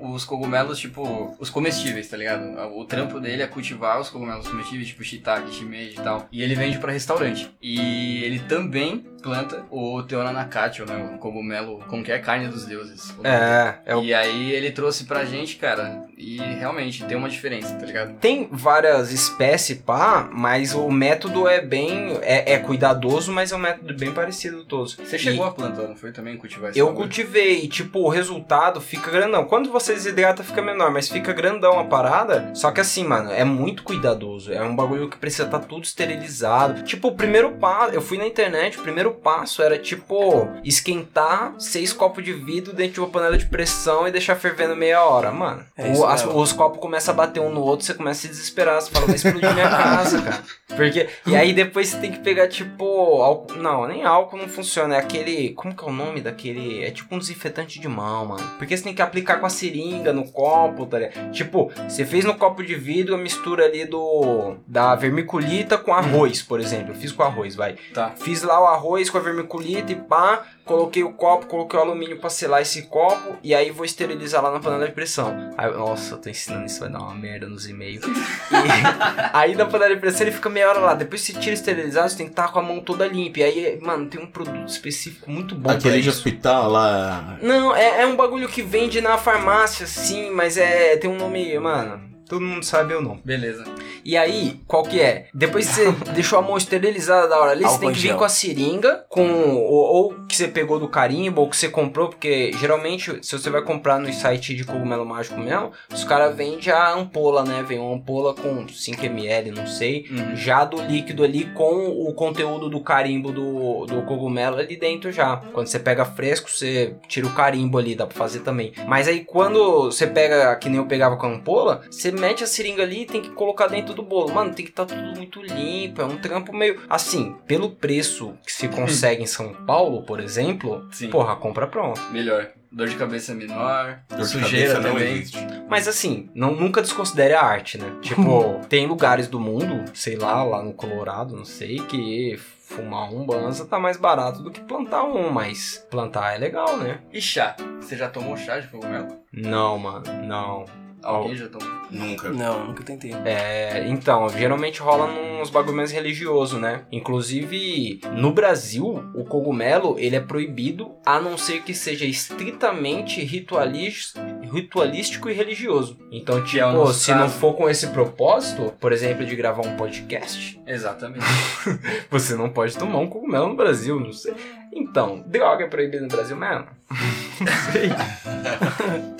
os 0.02 0.24
cogumelos, 0.24 0.78
tipo, 0.78 1.34
os 1.38 1.50
comestíveis, 1.50 2.08
tá 2.08 2.16
ligado? 2.16 2.42
O 2.76 2.84
trampo 2.84 3.20
dele 3.20 3.42
é 3.42 3.46
cultivar 3.46 4.00
os 4.00 4.08
cogumelos 4.10 4.48
comestíveis, 4.48 4.88
tipo 4.88 5.04
shiitake, 5.04 5.54
shimeji 5.54 5.92
e 5.92 6.02
tal. 6.02 6.26
E 6.32 6.42
ele 6.42 6.54
vende 6.54 6.78
pra 6.78 6.92
restaurante. 6.92 7.50
E 7.60 8.24
ele 8.24 8.40
também 8.40 9.04
planta 9.22 9.64
o 9.70 10.02
Teona 10.02 10.32
Nakatio, 10.32 10.84
né? 10.84 11.12
O 11.14 11.18
cogumelo, 11.18 11.78
como 11.88 12.02
que 12.02 12.10
é? 12.10 12.18
Carne 12.18 12.48
dos 12.48 12.66
deuses. 12.66 13.14
É, 13.22 13.74
é 13.86 13.96
o 13.96 14.02
E 14.02 14.12
aí 14.12 14.50
ele 14.50 14.72
trouxe 14.72 15.04
pra 15.04 15.24
gente, 15.24 15.56
cara, 15.56 16.04
e 16.18 16.38
realmente 16.38 17.04
tem 17.04 17.16
uma 17.16 17.28
diferença, 17.28 17.74
tá 17.74 17.86
ligado? 17.86 18.14
Tem 18.18 18.48
várias 18.50 19.12
espécies, 19.12 19.78
pá, 19.78 20.28
mas 20.32 20.74
o 20.74 20.90
método 20.90 21.46
é 21.46 21.60
bem. 21.60 22.18
É, 22.22 22.54
é 22.54 22.58
cuidadoso, 22.58 23.32
mas 23.32 23.52
é 23.52 23.56
um 23.56 23.60
método 23.60 23.94
bem 23.96 24.12
parecido 24.12 24.64
todos. 24.64 24.94
Você 24.94 25.18
chegou 25.18 25.46
E 25.46 25.48
a 25.48 25.52
plantar, 25.52 25.82
não 25.88 25.96
foi 25.96 26.10
também 26.12 26.36
cultivar 26.36 26.70
esse 26.70 26.78
Eu 26.78 26.92
cultivei, 26.92 27.68
tipo, 27.68 28.00
o 28.00 28.08
resultado 28.08 28.80
fica 28.80 29.10
grandão. 29.10 29.44
Quando 29.44 29.70
você 29.70 29.91
desidrata, 29.92 30.42
fica 30.42 30.60
menor, 30.62 30.90
mas 30.90 31.08
fica 31.08 31.32
grandão 31.32 31.78
a 31.78 31.84
parada. 31.84 32.50
Só 32.54 32.70
que 32.70 32.80
assim, 32.80 33.04
mano, 33.04 33.30
é 33.32 33.44
muito 33.44 33.82
cuidadoso. 33.82 34.52
É 34.52 34.62
um 34.62 34.74
bagulho 34.74 35.08
que 35.08 35.16
precisa 35.16 35.44
estar 35.44 35.60
tudo 35.60 35.84
esterilizado. 35.84 36.82
Tipo, 36.82 37.08
o 37.08 37.14
primeiro 37.14 37.52
passo, 37.52 37.92
eu 37.94 38.02
fui 38.02 38.18
na 38.18 38.26
internet, 38.26 38.78
o 38.78 38.82
primeiro 38.82 39.12
passo 39.12 39.62
era, 39.62 39.78
tipo, 39.78 40.48
esquentar 40.64 41.54
seis 41.58 41.92
copos 41.92 42.24
de 42.24 42.32
vidro 42.32 42.72
dentro 42.72 42.94
de 42.94 43.00
uma 43.00 43.08
panela 43.08 43.38
de 43.38 43.46
pressão 43.46 44.06
e 44.06 44.10
deixar 44.10 44.36
fervendo 44.36 44.74
meia 44.76 45.02
hora. 45.04 45.30
Mano, 45.30 45.64
É 45.76 45.88
o- 45.92 46.04
as- 46.06 46.24
os 46.26 46.52
copos 46.52 46.80
começam 46.80 47.14
a 47.14 47.16
bater 47.16 47.40
um 47.40 47.50
no 47.52 47.60
outro, 47.62 47.86
você 47.86 47.94
começa 47.94 48.20
a 48.20 48.22
se 48.22 48.28
desesperar. 48.28 48.80
Você 48.80 48.90
fala, 48.90 49.06
vai 49.06 49.14
explodir 49.16 49.52
minha 49.54 49.68
casa, 49.68 50.20
cara. 50.22 50.42
Porque, 50.74 51.08
e 51.26 51.36
aí 51.36 51.52
depois 51.52 51.88
você 51.88 51.98
tem 51.98 52.10
que 52.12 52.18
pegar, 52.20 52.48
tipo, 52.48 52.84
álcool. 53.22 53.54
Não, 53.56 53.86
nem 53.86 54.04
álcool 54.04 54.38
não 54.38 54.48
funciona. 54.48 54.94
É 54.96 54.98
aquele. 54.98 55.50
Como 55.50 55.74
que 55.74 55.84
é 55.84 55.86
o 55.86 55.92
nome 55.92 56.20
daquele? 56.20 56.82
É 56.82 56.90
tipo 56.90 57.14
um 57.14 57.18
desinfetante 57.18 57.78
de 57.78 57.88
mão, 57.88 58.24
mano. 58.26 58.50
Porque 58.58 58.76
você 58.76 58.82
tem 58.82 58.94
que 58.94 59.02
aplicar 59.02 59.38
com 59.38 59.46
a 59.46 59.50
seringa 59.50 59.81
no 60.12 60.30
copo, 60.30 60.86
tá 60.86 60.98
ligado? 60.98 61.30
Tipo, 61.30 61.70
você 61.88 62.04
fez 62.04 62.24
no 62.24 62.34
copo 62.34 62.62
de 62.62 62.74
vidro 62.74 63.14
a 63.14 63.18
mistura 63.18 63.64
ali 63.64 63.84
do. 63.84 64.56
Da 64.66 64.94
vermiculita 64.94 65.78
com 65.78 65.92
arroz, 65.92 66.42
por 66.42 66.60
exemplo. 66.60 66.92
Eu 66.92 66.94
fiz 66.94 67.12
com 67.12 67.22
arroz, 67.22 67.54
vai. 67.54 67.76
Tá. 67.94 68.12
Fiz 68.16 68.42
lá 68.42 68.60
o 68.60 68.66
arroz 68.66 69.10
com 69.10 69.18
a 69.18 69.20
vermiculita 69.20 69.92
e 69.92 69.96
pá. 69.96 70.44
Coloquei 70.72 71.04
o 71.04 71.12
copo, 71.12 71.44
coloquei 71.46 71.78
o 71.78 71.82
alumínio 71.82 72.18
pra 72.18 72.30
selar 72.30 72.62
esse 72.62 72.84
copo. 72.84 73.36
E 73.42 73.54
aí 73.54 73.70
vou 73.70 73.84
esterilizar 73.84 74.42
lá 74.42 74.50
na 74.50 74.58
panela 74.58 74.86
de 74.86 74.92
pressão. 74.92 75.52
Aí, 75.58 75.70
nossa, 75.70 76.14
eu 76.14 76.18
tô 76.18 76.30
ensinando 76.30 76.64
isso, 76.64 76.80
vai 76.80 76.88
dar 76.88 77.00
uma 77.00 77.14
merda 77.14 77.46
nos 77.46 77.68
e-mails. 77.68 78.02
E 78.06 78.08
aí 79.34 79.54
na 79.54 79.66
panela 79.66 79.94
de 79.94 80.00
pressão 80.00 80.22
ele 80.22 80.34
fica 80.34 80.48
meia 80.48 80.70
hora 80.70 80.78
lá. 80.78 80.94
Depois 80.94 81.20
você 81.20 81.34
tira 81.34 81.52
esterilizado, 81.52 82.08
você 82.08 82.16
tem 82.16 82.24
que 82.26 82.32
estar 82.32 82.48
com 82.48 82.58
a 82.58 82.62
mão 82.62 82.80
toda 82.80 83.06
limpa. 83.06 83.40
E 83.40 83.42
aí, 83.42 83.78
mano, 83.82 84.06
tem 84.06 84.18
um 84.18 84.26
produto 84.26 84.66
específico 84.66 85.30
muito 85.30 85.54
bom 85.54 85.70
Aquele 85.70 86.00
de 86.00 86.08
isso. 86.08 86.16
hospital 86.16 86.70
lá. 86.70 87.38
Não, 87.42 87.76
é, 87.76 88.00
é 88.00 88.06
um 88.06 88.16
bagulho 88.16 88.48
que 88.48 88.62
vende 88.62 89.02
na 89.02 89.18
farmácia, 89.18 89.86
sim, 89.86 90.30
mas 90.30 90.56
é. 90.56 90.96
Tem 90.96 91.10
um 91.10 91.18
nome, 91.18 91.58
mano. 91.58 92.11
Todo 92.32 92.40
mundo 92.46 92.64
sabe 92.64 92.94
o 92.94 93.02
nome. 93.02 93.20
Beleza. 93.22 93.62
E 94.02 94.16
aí, 94.16 94.58
qual 94.66 94.82
que 94.84 94.98
é? 94.98 95.26
Depois 95.34 95.68
que 95.68 95.74
você 95.74 95.92
deixou 96.14 96.38
a 96.38 96.42
mão 96.42 96.56
esterilizada 96.56 97.28
da 97.28 97.38
hora 97.38 97.50
ali, 97.50 97.62
você 97.62 97.78
tem 97.78 97.92
que 97.92 97.98
vir 98.00 98.08
gel. 98.08 98.16
com 98.16 98.24
a 98.24 98.28
seringa, 98.30 99.04
com 99.06 99.54
ou, 99.54 99.68
ou 99.68 100.14
que 100.26 100.34
você 100.34 100.48
pegou 100.48 100.80
do 100.80 100.88
carimbo, 100.88 101.42
ou 101.42 101.50
que 101.50 101.54
você 101.54 101.68
comprou, 101.68 102.08
porque 102.08 102.50
geralmente, 102.54 103.18
se 103.20 103.38
você 103.38 103.50
vai 103.50 103.60
comprar 103.60 103.98
no 103.98 104.10
site 104.10 104.54
de 104.54 104.64
cogumelo 104.64 105.04
mágico 105.04 105.38
mesmo, 105.38 105.72
os 105.92 106.04
caras 106.04 106.34
vendem 106.34 106.72
a 106.72 106.94
ampola, 106.94 107.44
né? 107.44 107.62
Vem 107.68 107.78
uma 107.78 107.94
ampola 107.96 108.32
com 108.32 108.64
5ml, 108.66 109.50
não 109.54 109.66
sei, 109.66 110.06
Uhum. 110.10 110.34
já 110.34 110.64
do 110.64 110.80
líquido 110.80 111.22
ali 111.22 111.44
com 111.52 111.86
o 111.88 112.14
conteúdo 112.14 112.70
do 112.70 112.80
carimbo 112.80 113.30
do, 113.30 113.84
do 113.84 114.02
cogumelo 114.06 114.56
ali 114.56 114.76
dentro 114.78 115.12
já. 115.12 115.36
Quando 115.52 115.66
você 115.66 115.78
pega 115.78 116.06
fresco, 116.06 116.48
você 116.50 116.94
tira 117.06 117.26
o 117.26 117.34
carimbo 117.34 117.76
ali, 117.76 117.94
dá 117.94 118.06
pra 118.06 118.16
fazer 118.16 118.40
também. 118.40 118.72
Mas 118.88 119.06
aí 119.06 119.20
quando 119.22 119.84
você 119.90 120.06
pega, 120.06 120.56
que 120.56 120.70
nem 120.70 120.78
eu 120.78 120.86
pegava 120.86 121.18
com 121.18 121.26
a 121.26 121.30
ampola, 121.30 121.82
você 121.90 122.10
mete 122.22 122.44
a 122.44 122.46
seringa 122.46 122.84
ali 122.84 123.02
e 123.02 123.06
tem 123.06 123.20
que 123.20 123.30
colocar 123.30 123.66
dentro 123.66 123.92
do 123.92 124.02
bolo. 124.02 124.32
Mano, 124.32 124.54
tem 124.54 124.64
que 124.64 124.70
estar 124.70 124.86
tudo 124.86 125.02
muito 125.16 125.42
limpo, 125.42 126.00
é 126.00 126.04
um 126.04 126.16
trampo 126.16 126.54
meio... 126.54 126.80
Assim, 126.88 127.34
pelo 127.48 127.70
preço 127.70 128.34
que 128.46 128.52
se 128.52 128.68
consegue 128.68 129.24
em 129.24 129.26
São 129.26 129.52
Paulo, 129.52 130.04
por 130.04 130.20
exemplo, 130.20 130.86
Sim. 130.92 131.10
porra, 131.10 131.34
compra 131.34 131.66
pronto. 131.66 132.00
Melhor. 132.12 132.48
Dor 132.70 132.88
de 132.88 132.94
cabeça 132.94 133.34
menor, 133.34 133.98
Dor 134.08 134.24
sujeira 134.24 134.74
cabeça 134.76 134.88
também. 134.94 135.12
existe. 135.12 135.38
Mas 135.68 135.86
assim, 135.86 136.30
não, 136.34 136.54
nunca 136.54 136.80
desconsidere 136.80 137.34
a 137.34 137.42
arte, 137.42 137.76
né? 137.76 137.92
Tipo, 138.00 138.60
tem 138.66 138.86
lugares 138.86 139.28
do 139.28 139.38
mundo, 139.38 139.84
sei 139.92 140.16
lá, 140.16 140.42
lá 140.42 140.62
no 140.62 140.72
Colorado, 140.72 141.36
não 141.36 141.44
sei, 141.44 141.80
que 141.80 142.34
fumar 142.38 143.12
um 143.12 143.26
banza 143.26 143.66
tá 143.66 143.78
mais 143.78 143.98
barato 143.98 144.42
do 144.42 144.50
que 144.50 144.62
plantar 144.62 145.04
um, 145.04 145.28
mas 145.28 145.86
plantar 145.90 146.34
é 146.34 146.38
legal, 146.38 146.78
né? 146.78 147.00
E 147.12 147.20
chá? 147.20 147.56
Você 147.78 147.94
já 147.94 148.08
tomou 148.08 148.38
chá 148.38 148.58
de 148.58 148.68
cogumelo? 148.68 149.20
Não, 149.30 149.76
mano, 149.76 150.04
não. 150.24 150.64
Alguém 151.02 151.36
já 151.36 151.48
tomou? 151.48 151.68
Nunca. 151.90 152.30
Não, 152.30 152.66
nunca 152.68 152.82
tentei. 152.82 153.12
É, 153.24 153.86
então, 153.88 154.28
geralmente 154.30 154.80
rola 154.80 155.06
nos 155.38 155.50
bagulho 155.50 155.76
mais 155.76 155.90
religioso, 155.92 156.58
né? 156.58 156.82
Inclusive, 156.90 158.00
no 158.16 158.32
Brasil, 158.32 159.04
o 159.14 159.24
cogumelo, 159.24 159.96
ele 159.98 160.16
é 160.16 160.20
proibido 160.20 160.92
a 161.04 161.20
não 161.20 161.36
ser 161.36 161.62
que 161.62 161.74
seja 161.74 162.04
estritamente 162.06 163.22
ritualis- 163.22 164.14
ritualístico 164.50 165.28
e 165.28 165.32
religioso. 165.32 165.98
Então, 166.10 166.38
é 166.38 166.42
tipo, 166.42 166.66
nosso 166.72 166.94
se 167.00 167.10
não 167.12 167.22
caso. 167.22 167.38
for 167.38 167.54
com 167.54 167.68
esse 167.68 167.88
propósito, 167.88 168.72
por 168.80 168.92
exemplo, 168.92 169.24
de 169.26 169.34
gravar 169.36 169.66
um 169.66 169.76
podcast, 169.76 170.60
Exatamente. 170.72 171.24
você 172.10 172.34
não 172.34 172.48
pode 172.48 172.76
tomar 172.76 172.98
um 172.98 173.08
cogumelo 173.08 173.48
no 173.48 173.56
Brasil, 173.56 174.00
não 174.00 174.12
sei. 174.12 174.34
Então, 174.74 175.22
droga 175.26 175.64
é 175.64 175.68
proibida 175.68 176.02
no 176.02 176.08
Brasil 176.08 176.36
mesmo? 176.36 176.66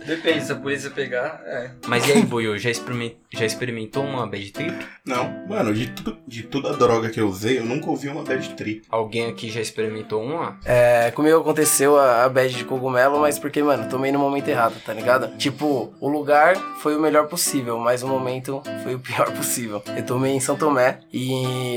Depende, 0.06 0.44
se 0.44 0.52
a 0.52 0.56
polícia 0.56 0.90
pegar, 0.90 1.40
é. 1.44 1.70
Mas 1.86 2.06
e 2.08 2.12
aí, 2.12 2.22
Boiô, 2.22 2.56
já, 2.58 2.70
experimen- 2.70 3.16
já 3.32 3.44
experimentou 3.44 4.04
uma 4.04 4.26
bad 4.26 4.50
trip? 4.50 4.74
Não, 5.04 5.46
mano, 5.46 5.72
de, 5.74 5.88
tudo, 5.88 6.18
de 6.26 6.42
toda 6.42 6.70
a 6.70 6.72
droga 6.72 7.10
que 7.10 7.20
eu 7.20 7.28
usei, 7.28 7.58
eu 7.58 7.64
nunca 7.64 7.88
ouvi 7.90 8.08
uma 8.08 8.22
bad 8.22 8.48
trip. 8.54 8.82
Alguém 8.90 9.28
aqui 9.30 9.50
já 9.50 9.60
experimentou 9.60 10.22
uma? 10.22 10.58
É, 10.64 11.10
comigo 11.12 11.38
aconteceu 11.38 11.98
a, 11.98 12.24
a 12.24 12.28
bad 12.28 12.52
de 12.54 12.64
cogumelo, 12.64 13.20
mas 13.20 13.38
porque, 13.38 13.62
mano, 13.62 13.88
tomei 13.88 14.10
no 14.10 14.18
momento 14.18 14.48
errado, 14.48 14.74
tá 14.84 14.92
ligado? 14.92 15.36
Tipo, 15.36 15.92
o 16.00 16.08
lugar 16.08 16.56
foi 16.80 16.96
o 16.96 17.00
melhor 17.00 17.28
possível, 17.28 17.78
mas 17.78 18.02
o 18.02 18.08
momento 18.08 18.62
foi 18.82 18.94
o 18.94 18.98
pior 18.98 19.30
possível. 19.36 19.82
Eu 19.96 20.04
tomei 20.04 20.32
em 20.32 20.40
São 20.40 20.56
Tomé 20.56 21.00
e 21.12 21.32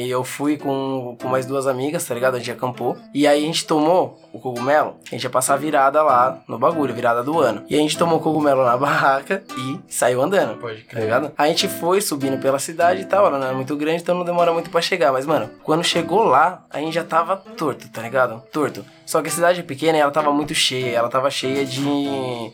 eu 0.10 0.24
fui 0.24 0.57
com, 0.57 1.17
com 1.22 1.27
mais 1.27 1.45
duas 1.45 1.67
amigas, 1.67 2.05
tá 2.05 2.13
ligado? 2.13 2.36
A 2.36 2.38
gente 2.39 2.51
acampou. 2.51 2.98
E 3.13 3.27
aí 3.27 3.43
a 3.43 3.45
gente 3.45 3.65
tomou 3.65 4.19
o 4.34 4.39
cogumelo, 4.39 4.95
a 5.07 5.10
gente 5.15 5.24
ia 5.24 5.29
passar 5.29 5.55
virada 5.57 6.01
lá 6.01 6.39
no 6.48 6.57
bagulho, 6.57 6.93
virada 6.93 7.24
do 7.24 7.39
ano. 7.39 7.63
E 7.69 7.75
a 7.75 7.79
gente 7.79 7.98
tomou 7.98 8.19
o 8.19 8.22
cogumelo 8.22 8.63
na 8.63 8.75
barraca 8.77 9.43
e 9.57 9.79
saiu 9.88 10.22
andando. 10.22 10.57
Pode 10.60 10.84
Tá 10.84 11.00
ligado? 11.00 11.31
A 11.38 11.48
gente 11.48 11.67
foi 11.67 12.01
subindo 12.01 12.39
pela 12.39 12.60
cidade 12.60 13.01
e 13.01 13.05
tal, 13.05 13.25
ela 13.25 13.38
não 13.38 13.48
era 13.48 13.55
muito 13.55 13.75
grande, 13.75 14.01
então 14.01 14.15
não 14.15 14.25
demora 14.25 14.53
muito 14.53 14.69
pra 14.69 14.81
chegar. 14.81 15.12
Mas, 15.12 15.25
mano, 15.25 15.50
quando 15.63 15.84
chegou 15.84 16.24
lá, 16.24 16.65
a 16.69 16.79
gente 16.79 16.93
já 16.93 17.03
tava 17.03 17.36
torto, 17.38 17.89
tá 17.89 18.01
ligado? 18.01 18.41
Torto. 18.51 18.86
Só 19.05 19.21
que 19.21 19.27
a 19.27 19.31
cidade 19.31 19.63
pequena 19.63 19.97
ela 19.97 20.12
tava 20.12 20.31
muito 20.31 20.53
cheia. 20.55 20.97
Ela 20.97 21.09
tava 21.09 21.29
cheia 21.29 21.65
de, 21.65 21.83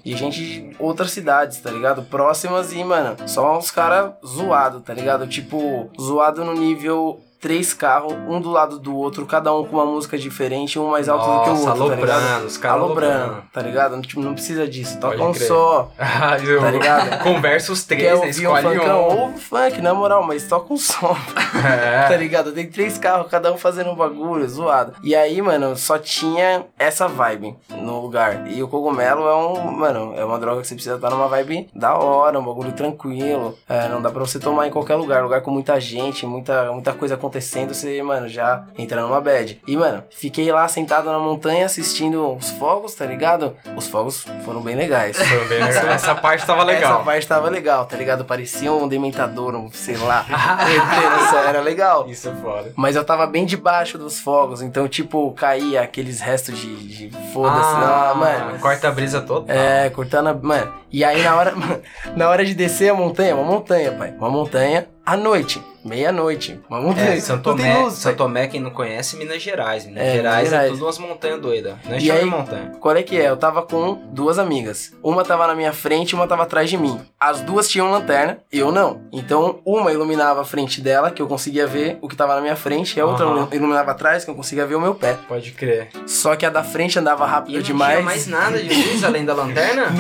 de 0.03 0.17
gente 0.17 0.41
de 0.41 0.75
outras 0.77 1.12
cidades, 1.12 1.60
tá 1.60 1.72
ligado? 1.72 2.03
Próximas 2.03 2.74
e, 2.74 2.84
mano, 2.84 3.15
só 3.27 3.58
uns 3.58 3.72
caras 3.72 4.13
zoados, 4.25 4.84
tá 4.84 4.93
ligado? 4.93 5.27
Tipo, 5.27 5.89
zoado 6.00 6.43
no 6.43 6.53
nível 6.53 7.22
três 7.41 7.74
carros, 7.74 8.13
um 8.27 8.39
do 8.39 8.51
lado 8.51 8.77
do 8.79 8.95
outro, 8.95 9.25
cada 9.25 9.53
um 9.53 9.65
com 9.65 9.77
uma 9.77 9.86
música 9.86 10.17
diferente, 10.17 10.77
um 10.77 10.91
mais 10.91 11.10
alto 11.10 11.25
do 11.25 11.43
que 11.43 11.50
o 11.50 11.53
Nossa, 11.65 11.69
outro, 11.83 11.89
tá 11.89 11.95
ligado? 11.95 12.12
aloprando, 12.21 12.45
os 12.45 12.57
caras 12.57 12.81
aloprando. 12.83 13.43
tá 13.51 13.62
ligado? 13.62 13.95
Não, 13.95 14.01
tipo, 14.01 14.21
não 14.21 14.33
precisa 14.33 14.67
disso, 14.67 15.00
toca 15.00 15.17
Pode 15.17 15.29
um 15.29 15.33
crer. 15.33 15.48
só. 15.48 15.91
Ah, 16.00 16.38
eu- 16.38 16.62
Tá 16.62 16.69
ligado? 16.71 17.24
Conversa 17.24 17.71
os 17.71 17.83
três, 17.83 18.03
né? 18.19 18.25
um 18.27 18.29
Escolhe 18.29 18.79
funkão? 18.79 19.10
um. 19.10 19.21
Ouve 19.21 19.39
funk, 19.39 19.81
na 19.81 19.93
moral, 19.93 20.24
mas 20.24 20.43
toca 20.48 20.71
um 20.71 20.77
som. 20.77 21.15
tá 21.36 22.13
É. 22.13 22.17
ligado? 22.17 22.51
Tem 22.51 22.67
três 22.69 22.98
carros, 23.00 23.27
cada 23.29 23.51
um 23.51 23.57
fazendo 23.57 23.89
um 23.89 23.95
bagulho, 23.95 24.48
zoado. 24.48 24.93
E 25.03 25.15
aí, 25.15 25.41
mano, 25.41 25.75
só 25.75 25.98
tinha 25.98 26.65
essa 26.77 27.07
vibe 27.07 27.55
no 27.69 28.00
lugar. 28.01 28.48
E 28.48 28.62
o 28.62 28.67
cogumelo 28.67 29.27
é 29.27 29.36
um, 29.36 29.71
mano, 29.71 30.13
é 30.15 30.24
uma 30.24 30.38
droga 30.38 30.62
que 30.62 30.67
você 30.67 30.75
precisa 30.75 30.95
estar 30.95 31.10
numa 31.10 31.27
vibe 31.27 31.69
da 31.75 31.95
hora, 31.98 32.39
um 32.39 32.45
bagulho 32.45 32.71
tranquilo. 32.74 33.57
É, 33.67 33.88
não 33.89 34.01
dá 34.01 34.12
pra 34.12 34.19
você 34.19 34.39
tomar 34.39 34.67
em 34.67 34.71
qualquer 34.71 34.95
lugar. 34.95 35.24
Lugar 35.24 35.41
com 35.41 35.50
muita 35.51 35.79
gente, 35.79 36.25
muita, 36.25 36.71
muita 36.71 36.93
coisa 36.93 37.15
acontecendo, 37.15 37.30
você, 37.39 38.01
mano, 38.01 38.27
já 38.27 38.65
entra 38.77 39.01
numa 39.01 39.21
bad. 39.21 39.61
E, 39.67 39.77
mano, 39.77 40.03
fiquei 40.09 40.51
lá 40.51 40.67
sentado 40.67 41.11
na 41.11 41.19
montanha 41.19 41.65
assistindo 41.65 42.35
os 42.35 42.50
fogos, 42.51 42.95
tá 42.95 43.05
ligado? 43.05 43.55
Os 43.75 43.88
fogos 43.88 44.25
foram 44.43 44.61
bem 44.61 44.75
legais. 44.75 45.17
Foi 45.17 45.47
bem 45.47 45.63
legal. 45.63 45.88
Essa 45.88 46.15
parte 46.15 46.45
tava 46.45 46.63
legal. 46.63 46.95
Essa 46.95 47.03
parte 47.03 47.27
tava 47.27 47.50
legal, 47.50 47.85
tá 47.85 47.95
ligado? 47.97 48.25
Parecia 48.25 48.71
um 48.71 48.88
dementador, 48.88 49.55
um, 49.55 49.71
sei 49.71 49.97
lá. 49.97 50.25
Isso 51.25 51.35
era 51.35 51.61
legal. 51.61 52.07
Isso 52.07 52.29
é 52.29 52.33
foda. 52.35 52.73
Mas 52.75 52.95
eu 52.95 53.03
tava 53.03 53.25
bem 53.27 53.45
debaixo 53.45 53.97
dos 53.97 54.19
fogos, 54.19 54.61
então, 54.61 54.88
tipo, 54.88 55.31
caía 55.33 55.81
aqueles 55.81 56.19
restos 56.19 56.57
de, 56.57 57.09
de 57.09 57.17
foda-se. 57.33 57.75
Ah, 57.75 58.13
mano. 58.15 58.59
Corta 58.59 58.88
a 58.88 58.91
brisa 58.91 59.21
toda. 59.21 59.51
É, 59.53 59.89
cortando 59.89 60.27
a. 60.27 60.33
Mano, 60.33 60.73
e 60.91 61.03
aí 61.03 61.23
na 61.23 61.35
hora, 61.35 61.53
na 62.15 62.29
hora 62.29 62.43
de 62.43 62.53
descer 62.53 62.89
a 62.89 62.93
montanha, 62.93 63.35
uma 63.35 63.43
montanha, 63.43 63.91
pai. 63.91 64.13
Uma 64.17 64.29
montanha 64.29 64.88
à 65.05 65.17
noite. 65.17 65.62
Meia-noite. 65.84 66.60
Montanha. 66.70 67.15
É, 67.15 67.20
São 67.20 67.38
não 67.38 67.41
tem 67.43 67.55
Tomé, 67.55 67.77
luz, 67.79 67.93
São. 67.96 68.13
Tomé, 68.13 68.46
quem 68.48 68.62
não 68.62 68.70
conhece, 68.70 69.15
Minas 69.17 69.41
Gerais. 69.41 69.84
Minas 69.84 70.03
É, 70.03 70.13
Gerais 70.13 70.50
Minas 70.51 70.65
é 70.65 70.70
tudo 70.70 70.86
umas 70.86 70.98
montanhas 71.00 71.41
doidas. 71.41 71.74
Não 71.86 71.96
é 71.96 72.00
E 72.00 72.12
aí- 72.12 72.24
montanha. 72.24 72.72
Qual 72.79 72.96
é 72.96 73.01
que 73.01 73.17
é? 73.20 73.27
Eu 73.29 73.36
tava 73.36 73.63
com 73.63 73.96
duas 74.12 74.38
amigas. 74.38 74.93
Uma 75.01 75.24
tava 75.25 75.48
na 75.48 75.55
minha 75.55 75.74
frente 75.74 76.12
e 76.12 76.15
uma 76.15 76.27
tava 76.27 76.43
atrás 76.43 76.70
de 76.70 76.77
mim. 76.77 77.01
As 77.20 77.41
duas 77.41 77.67
tinham 77.67 77.89
lanterna, 77.89 78.38
eu 78.51 78.72
não. 78.72 79.01
Então, 79.12 79.60
uma 79.65 79.91
iluminava 79.91 80.41
a 80.41 80.46
frente 80.46 80.79
dela, 80.81 81.10
que 81.10 81.20
eu 81.20 81.25
conseguia 81.25 81.65
ver 81.65 81.98
o 82.00 82.08
que 82.08 82.15
tava 82.15 82.36
na 82.36 82.41
minha 82.41 82.55
frente, 82.55 82.96
e 82.98 83.01
a 83.01 83.05
outra 83.08 83.25
Aham. 83.25 83.48
iluminava 83.51 83.89
atrás, 83.89 84.24
que 84.24 84.29
eu 84.29 84.36
conseguia 84.36 84.67
ver 84.67 84.75
o 84.75 84.81
meu 84.81 84.93
pé. 84.93 85.17
Pode 85.27 85.50
crer. 85.51 85.89
Só 86.05 86.36
que 86.36 86.46
a 86.46 86.50
da 86.51 86.63
frente 86.63 87.00
andava 87.00 87.25
E 87.25 87.27
rápido 87.27 87.55
não 87.55 87.62
demais. 87.63 87.93
tinha 87.96 88.05
mais 88.05 88.27
nada 88.27 88.62
de 88.62 88.72
luz 88.91 89.03
além 89.03 89.25
da 89.25 89.34
lanterna? 89.34 89.88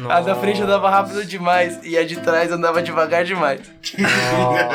Não. 0.00 0.10
A 0.10 0.20
da 0.22 0.34
frente 0.34 0.60
Nossa. 0.60 0.72
andava 0.72 0.88
rápido 0.90 1.24
demais 1.26 1.78
e 1.82 1.98
a 1.98 2.04
de 2.04 2.16
trás 2.16 2.50
andava 2.50 2.82
devagar 2.82 3.24
demais. 3.24 3.60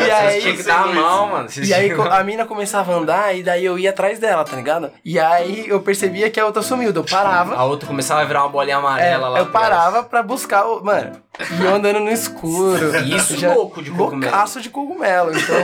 E 0.05 0.11
aí, 0.11 0.41
tinham 0.41 0.55
que 0.55 0.63
dar 0.63 0.83
a 0.83 0.87
mão, 0.87 1.29
mano. 1.29 1.49
Vocês 1.49 1.67
E 1.69 1.73
aí 1.73 1.91
a 1.91 2.23
mina 2.23 2.45
começava 2.45 2.93
a 2.93 2.95
andar 2.97 3.35
e 3.35 3.43
daí 3.43 3.63
eu 3.65 3.77
ia 3.79 3.89
atrás 3.89 4.19
dela, 4.19 4.43
tá 4.43 4.55
ligado? 4.55 4.91
E 5.03 5.19
aí 5.19 5.65
eu 5.67 5.81
percebia 5.81 6.29
que 6.29 6.39
a 6.39 6.45
outra 6.45 6.61
sumiu, 6.61 6.91
eu 6.93 7.03
parava. 7.03 7.55
A 7.55 7.63
outra 7.63 7.87
começava 7.87 8.21
a 8.21 8.25
virar 8.25 8.43
uma 8.43 8.49
bolinha 8.49 8.75
É, 8.75 8.79
amarela 8.79 9.29
lá 9.29 9.39
eu 9.39 9.45
atrás. 9.45 9.67
parava 9.69 10.03
pra 10.03 10.21
buscar 10.23 10.65
o. 10.65 10.83
Mano, 10.83 11.11
e 11.59 11.63
eu 11.63 11.75
andando 11.75 11.99
no 11.99 12.09
escuro. 12.11 12.97
Isso 13.05 13.45
louco 13.47 13.81
de 13.81 13.91
cogumelo. 13.91 14.21
Loucaço 14.31 14.61
de 14.61 14.69
cogumelo. 14.69 15.31
Então, 15.31 15.55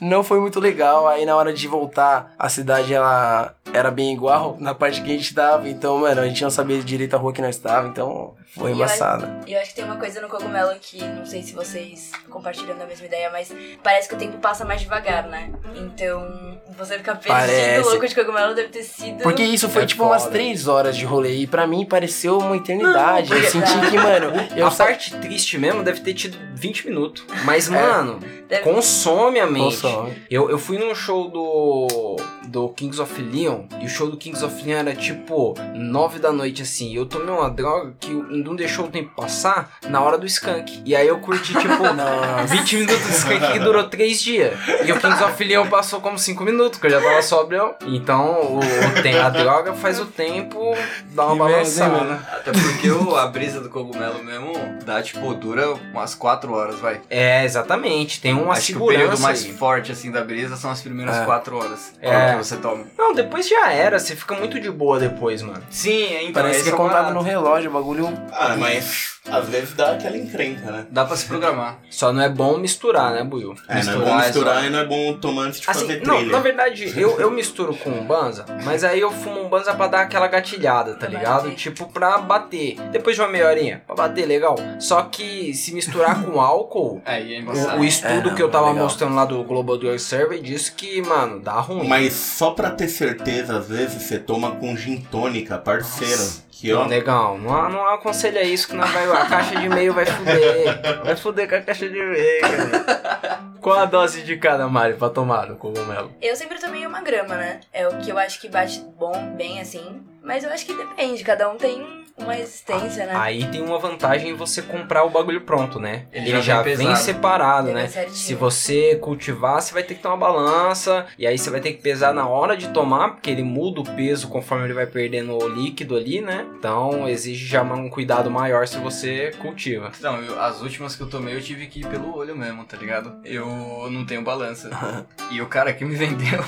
não 0.00 0.22
foi 0.22 0.40
muito 0.40 0.58
legal. 0.60 1.06
Aí 1.08 1.24
na 1.24 1.36
hora 1.36 1.52
de 1.52 1.66
voltar, 1.68 2.32
a 2.38 2.48
cidade 2.48 2.92
ela 2.92 3.54
era 3.72 3.90
bem 3.90 4.12
igual 4.12 4.56
na 4.58 4.74
parte 4.74 5.00
que 5.02 5.10
a 5.10 5.16
gente 5.16 5.34
tava. 5.34 5.68
Então, 5.68 5.98
mano, 5.98 6.20
a 6.20 6.26
gente 6.26 6.42
não 6.42 6.50
sabia 6.50 6.78
direito 6.82 7.14
a 7.14 7.18
rua 7.18 7.32
que 7.32 7.42
nós 7.42 7.56
tava. 7.56 7.88
Então, 7.88 8.34
foi 8.54 8.70
eu- 8.70 8.74
embaçada. 8.74 9.40
E 9.46 9.52
eu 9.52 9.60
acho 9.60 9.70
que 9.70 9.76
tem 9.76 9.84
uma 9.84 9.96
coisa 9.96 10.20
no 10.20 10.28
cogumelo 10.28 10.74
que 10.80 11.02
não 11.02 11.24
sei 11.26 11.42
se 11.42 11.52
vocês 11.54 12.10
compartilham 12.28 12.76
da 12.76 12.86
mesma 12.86 13.06
ideia, 13.06 13.30
mas 13.30 13.52
parece 13.82 14.08
que 14.08 14.14
o 14.14 14.18
tempo 14.18 14.38
passa 14.38 14.64
mais 14.64 14.80
devagar, 14.80 15.26
né? 15.28 15.50
Então, 15.74 16.58
você 16.76 16.96
ficar 16.98 17.14
perdido 17.16 17.32
Parece. 17.40 17.88
louco 17.88 18.06
de 18.08 18.14
cogumelo 18.14 18.54
deve 18.54 18.68
ter 18.68 18.82
sido. 18.82 19.22
Porque 19.22 19.42
isso 19.42 19.68
foi 19.68 19.82
É 19.82 19.86
tipo 19.86 20.04
umas 20.04 20.22
foda. 20.22 20.32
três 20.32 20.66
horas 20.68 20.96
de 20.96 21.04
rolê. 21.04 21.34
E 21.36 21.46
pra 21.46 21.66
mim 21.66 21.84
pareceu 21.84 22.38
uma 22.38 22.56
eternidade. 22.56 23.30
Não, 23.30 23.36
eu 23.36 23.50
senti 23.50 23.90
que, 23.90 23.96
mano, 23.96 24.32
eu 24.56 24.66
a 24.66 24.70
sa- 24.70 24.84
parte 24.86 25.14
triste 25.18 25.58
mesmo 25.58 25.82
deve 25.82 26.00
ter 26.00 26.14
tido 26.14 26.38
20 26.54 26.86
minutos. 26.86 27.24
Mas, 27.44 27.68
É. 27.68 27.70
mano, 27.70 28.18
Deve- 28.48 28.62
consome 28.62 29.38
a 29.40 29.46
mente. 29.46 29.80
Consome. 29.80 30.22
Eu, 30.30 30.50
eu 30.50 30.58
fui 30.58 30.78
num 30.78 30.94
show 30.94 31.28
do, 31.28 32.16
do 32.48 32.68
Kings 32.70 33.00
of 33.00 33.20
Leon 33.20 33.62
e 33.80 33.86
o 33.86 33.88
show 33.88 34.10
do 34.10 34.16
Kings 34.16 34.44
of 34.44 34.62
Leon 34.64 34.78
era 34.78 34.94
tipo 34.94 35.54
9 35.74 36.18
da 36.18 36.32
noite 36.32 36.62
assim. 36.62 36.90
E 36.92 36.96
eu 36.96 37.06
tomei 37.06 37.34
uma 37.34 37.50
droga 37.50 37.94
que 38.00 38.10
não 38.44 38.54
deixou 38.56 38.86
o 38.86 38.88
tempo 38.88 39.10
passar 39.14 39.70
na 39.88 40.00
hora 40.00 40.16
do 40.18 40.26
skunk. 40.26 40.82
E 40.84 40.94
aí 40.96 41.06
eu 41.06 41.18
curti 41.18 41.52
tipo 41.54 41.74
20 42.46 42.76
minutos 42.76 43.06
de 43.06 43.12
skunk 43.12 43.52
que 43.52 43.58
durou 43.58 43.84
3 43.84 44.20
dias. 44.20 44.58
E 44.84 44.92
o 44.92 44.98
Kings 45.00 45.22
of 45.22 45.44
Leon 45.44 45.66
passou 45.68 46.00
como 46.00 46.18
5 46.18 46.42
minutos, 46.44 46.78
que 46.80 46.86
eu 46.86 46.90
já 46.90 47.00
tava 47.00 47.22
sóbrio. 47.22 47.74
Então 47.86 48.40
o, 48.42 48.58
o 48.58 49.02
tem, 49.02 49.18
a 49.18 49.28
droga 49.28 49.72
faz 49.74 49.98
o 50.00 50.06
tempo 50.06 50.74
dar 51.12 51.26
uma 51.26 51.36
balançada. 51.48 51.90
mano? 51.96 52.20
Até 52.32 52.52
porque 52.52 52.90
o- 52.90 53.16
a 53.16 53.26
brisa 53.26 53.60
do 53.60 53.68
cogumelo 53.68 54.22
mesmo 54.22 54.52
dá, 54.84 55.02
tipo, 55.02 55.32
dura 55.34 55.68
umas 55.92 56.14
4 56.14 56.52
horas, 56.52 56.78
vai. 56.80 57.00
É, 57.10 57.44
exatamente. 57.44 58.20
Tem 58.20 58.32
uma 58.34 58.52
Acho 58.54 58.66
que 58.68 58.76
o 58.76 58.86
período 58.86 59.16
segurança 59.16 59.22
mais 59.22 59.44
aí. 59.44 59.52
forte, 59.52 59.92
assim, 59.92 60.10
da 60.10 60.22
brisa 60.24 60.56
são 60.56 60.70
as 60.70 60.80
primeiras 60.80 61.16
É. 61.16 61.24
4 61.24 61.56
horas. 61.56 61.92
É. 62.00 62.10
É. 62.10 62.28
o 62.34 62.38
que 62.38 62.44
você 62.44 62.56
toma. 62.56 62.84
Não, 62.98 63.12
depois 63.14 63.48
já 63.48 63.70
era. 63.72 63.98
Você 63.98 64.14
fica 64.16 64.34
muito 64.34 64.58
de 64.60 64.70
boa 64.70 64.98
depois, 64.98 65.42
mano. 65.42 65.62
Sim, 65.70 66.06
então 66.28 66.42
Parece 66.42 66.62
que 66.64 66.70
é 66.70 66.74
o 66.74 66.76
contado 66.76 66.94
barato. 67.06 67.14
no 67.14 67.22
relógio, 67.22 67.70
o 67.70 67.72
bagulho. 67.72 68.08
Ah, 68.32 68.56
mas 68.56 69.20
às 69.30 69.48
vezes 69.48 69.74
dá 69.74 69.92
aquela 69.92 70.16
encrenca, 70.16 70.70
né? 70.70 70.86
Dá 70.90 71.04
pra 71.04 71.16
se 71.16 71.26
programar. 71.26 71.78
Só 71.90 72.12
não 72.12 72.22
é 72.22 72.28
bom 72.28 72.56
misturar, 72.58 73.12
né, 73.12 73.22
Buiu? 73.22 73.54
É, 73.68 73.82
não 73.84 73.92
é 73.92 73.96
bom 73.96 74.00
Misturar 74.00 74.22
é 74.22 74.26
misturar 74.26 74.54
só- 74.60 74.64
e 74.64 74.70
não 74.70 74.78
é 74.78 74.84
bom 74.84 75.14
tomar 75.14 75.42
antes 75.42 75.60
de 75.60 75.70
Assim, 75.70 75.80
fazer 75.86 76.02
não, 76.06 76.16
trilha. 76.16 76.32
na 76.32 76.40
verdade, 76.40 76.92
eu, 76.98 77.20
eu 77.20 77.30
misturo 77.30 77.74
com 77.76 77.90
um 77.90 78.04
banza, 78.04 78.44
mas 78.64 78.82
aí 78.84 79.00
eu 79.00 79.10
fumo 79.12 79.42
um 79.44 79.48
banza 79.48 79.74
pra 79.74 79.86
dar 79.88 80.00
aquela 80.02 80.26
gatilhada, 80.28 80.94
tá 80.94 81.06
ligado? 81.06 81.50
Tipo, 81.54 81.86
pra 81.92 82.18
bater. 82.18 82.76
Depois 82.90 83.14
de 83.16 83.22
uma 83.22 83.28
meia 83.28 83.46
horinha, 83.48 83.82
pra 83.86 83.94
bater, 83.94 84.26
legal. 84.26 84.56
Só 84.78 85.02
que 85.02 85.52
se 85.54 85.72
misturar 85.74 86.22
com 86.24 86.40
álcool, 86.40 87.02
Aí 87.04 87.34
é 87.36 87.40
o, 87.40 87.80
o 87.80 87.84
estudo 87.84 88.30
É, 88.30 88.34
que 88.34 88.42
eu 88.42 88.50
tava 88.50 88.68
legal. 88.68 88.84
mostrando 88.84 89.14
lá 89.14 89.24
do 89.24 89.42
Global 89.44 89.76
Drug 89.78 89.98
Survey 89.98 90.40
disse 90.40 90.72
que, 90.72 91.00
mano, 91.02 91.40
dá 91.40 91.60
ruim. 91.60 91.86
Mas 91.88 92.12
só 92.14 92.50
pra 92.52 92.70
ter 92.70 92.88
certeza, 92.88 93.58
às 93.58 93.68
vezes 93.68 94.02
você 94.02 94.18
toma 94.18 94.52
com 94.52 94.76
gin 94.76 95.00
tônica, 95.10 95.58
parceiro. 95.58 96.22
Que 96.60 96.74
Não, 96.74 96.82
ó, 96.82 96.86
negão, 96.86 97.38
não, 97.38 97.70
não 97.70 97.88
aconselha 97.88 98.42
isso 98.42 98.68
que 98.68 98.76
não 98.76 98.86
vai, 98.86 99.10
a 99.10 99.24
caixa 99.24 99.58
de 99.58 99.66
meio 99.66 99.94
vai 99.94 100.04
fuder. 100.04 101.02
Vai 101.02 101.16
fuder 101.16 101.48
com 101.48 101.54
a 101.54 101.60
caixa 101.62 101.88
de 101.88 101.98
meio, 101.98 102.40
cara. 102.42 103.40
Qual 103.62 103.78
a 103.78 103.86
dose 103.86 104.20
de 104.20 104.36
cada, 104.36 104.68
Mari, 104.68 104.92
pra 104.92 105.08
tomar 105.08 105.46
no 105.46 105.56
cogumelo? 105.56 106.12
Eu 106.20 106.36
sempre 106.36 106.60
tomei 106.60 106.86
uma 106.86 107.00
grama, 107.00 107.34
né? 107.34 107.60
É 107.72 107.88
o 107.88 107.96
que 107.96 108.10
eu 108.10 108.18
acho 108.18 108.38
que 108.38 108.50
bate 108.50 108.78
bom, 108.98 109.34
bem 109.38 109.58
assim. 109.58 110.02
Mas 110.22 110.44
eu 110.44 110.50
acho 110.50 110.66
que 110.66 110.74
depende, 110.74 111.24
cada 111.24 111.48
um 111.48 111.56
tem 111.56 111.99
uma 112.22 112.32
resistência, 112.34 113.06
né? 113.06 113.12
Aí 113.16 113.46
tem 113.46 113.60
uma 113.62 113.78
vantagem 113.78 114.30
em 114.30 114.34
você 114.34 114.62
comprar 114.62 115.04
o 115.04 115.10
bagulho 115.10 115.40
pronto, 115.42 115.78
né? 115.80 116.06
Ele 116.12 116.30
Ele, 116.30 116.42
já 116.42 116.62
vem 116.62 116.76
vem 116.76 116.96
separado, 116.96 117.68
Ele 117.68 117.74
né? 117.82 117.88
Se 118.08 118.34
você 118.34 118.96
cultivar, 118.96 119.60
você 119.60 119.72
vai 119.74 119.82
ter 119.82 119.94
que 119.94 120.02
ter 120.02 120.08
uma 120.08 120.16
balança. 120.16 121.06
E 121.18 121.26
aí 121.26 121.36
você 121.38 121.50
vai 121.50 121.60
ter 121.60 121.72
que 121.72 121.82
pesar 121.82 122.12
na 122.14 122.26
hora 122.28 122.56
de 122.56 122.68
tomar, 122.68 123.10
porque 123.10 123.30
ele 123.30 123.42
muda 123.42 123.80
o 123.80 123.84
peso 123.84 124.28
conforme 124.28 124.64
ele 124.64 124.74
vai 124.74 124.86
perdendo 124.86 125.36
o 125.36 125.48
líquido 125.48 125.96
ali, 125.96 126.20
né? 126.20 126.46
Então 126.58 127.08
exige 127.08 127.46
já 127.46 127.62
um 127.62 127.88
cuidado 127.88 128.30
maior 128.30 128.66
se 128.66 128.78
você 128.78 129.32
cultiva. 129.38 129.92
Não, 130.00 130.22
eu- 130.22 130.40
as 130.40 130.60
últimas 130.62 130.96
que 130.96 131.02
eu 131.02 131.08
tomei 131.08 131.34
eu 131.34 131.40
tive 131.42 131.66
que 131.66 131.80
ir 131.80 131.86
pelo 131.86 132.16
olho 132.16 132.36
mesmo, 132.36 132.64
tá 132.64 132.76
ligado? 132.76 133.14
Eu 133.24 133.46
não 133.90 134.04
tenho 134.04 134.22
balança. 134.22 134.70
e 135.30 135.40
o 135.40 135.46
cara 135.46 135.72
que 135.72 135.84
me 135.84 135.94
vendeu, 135.94 136.44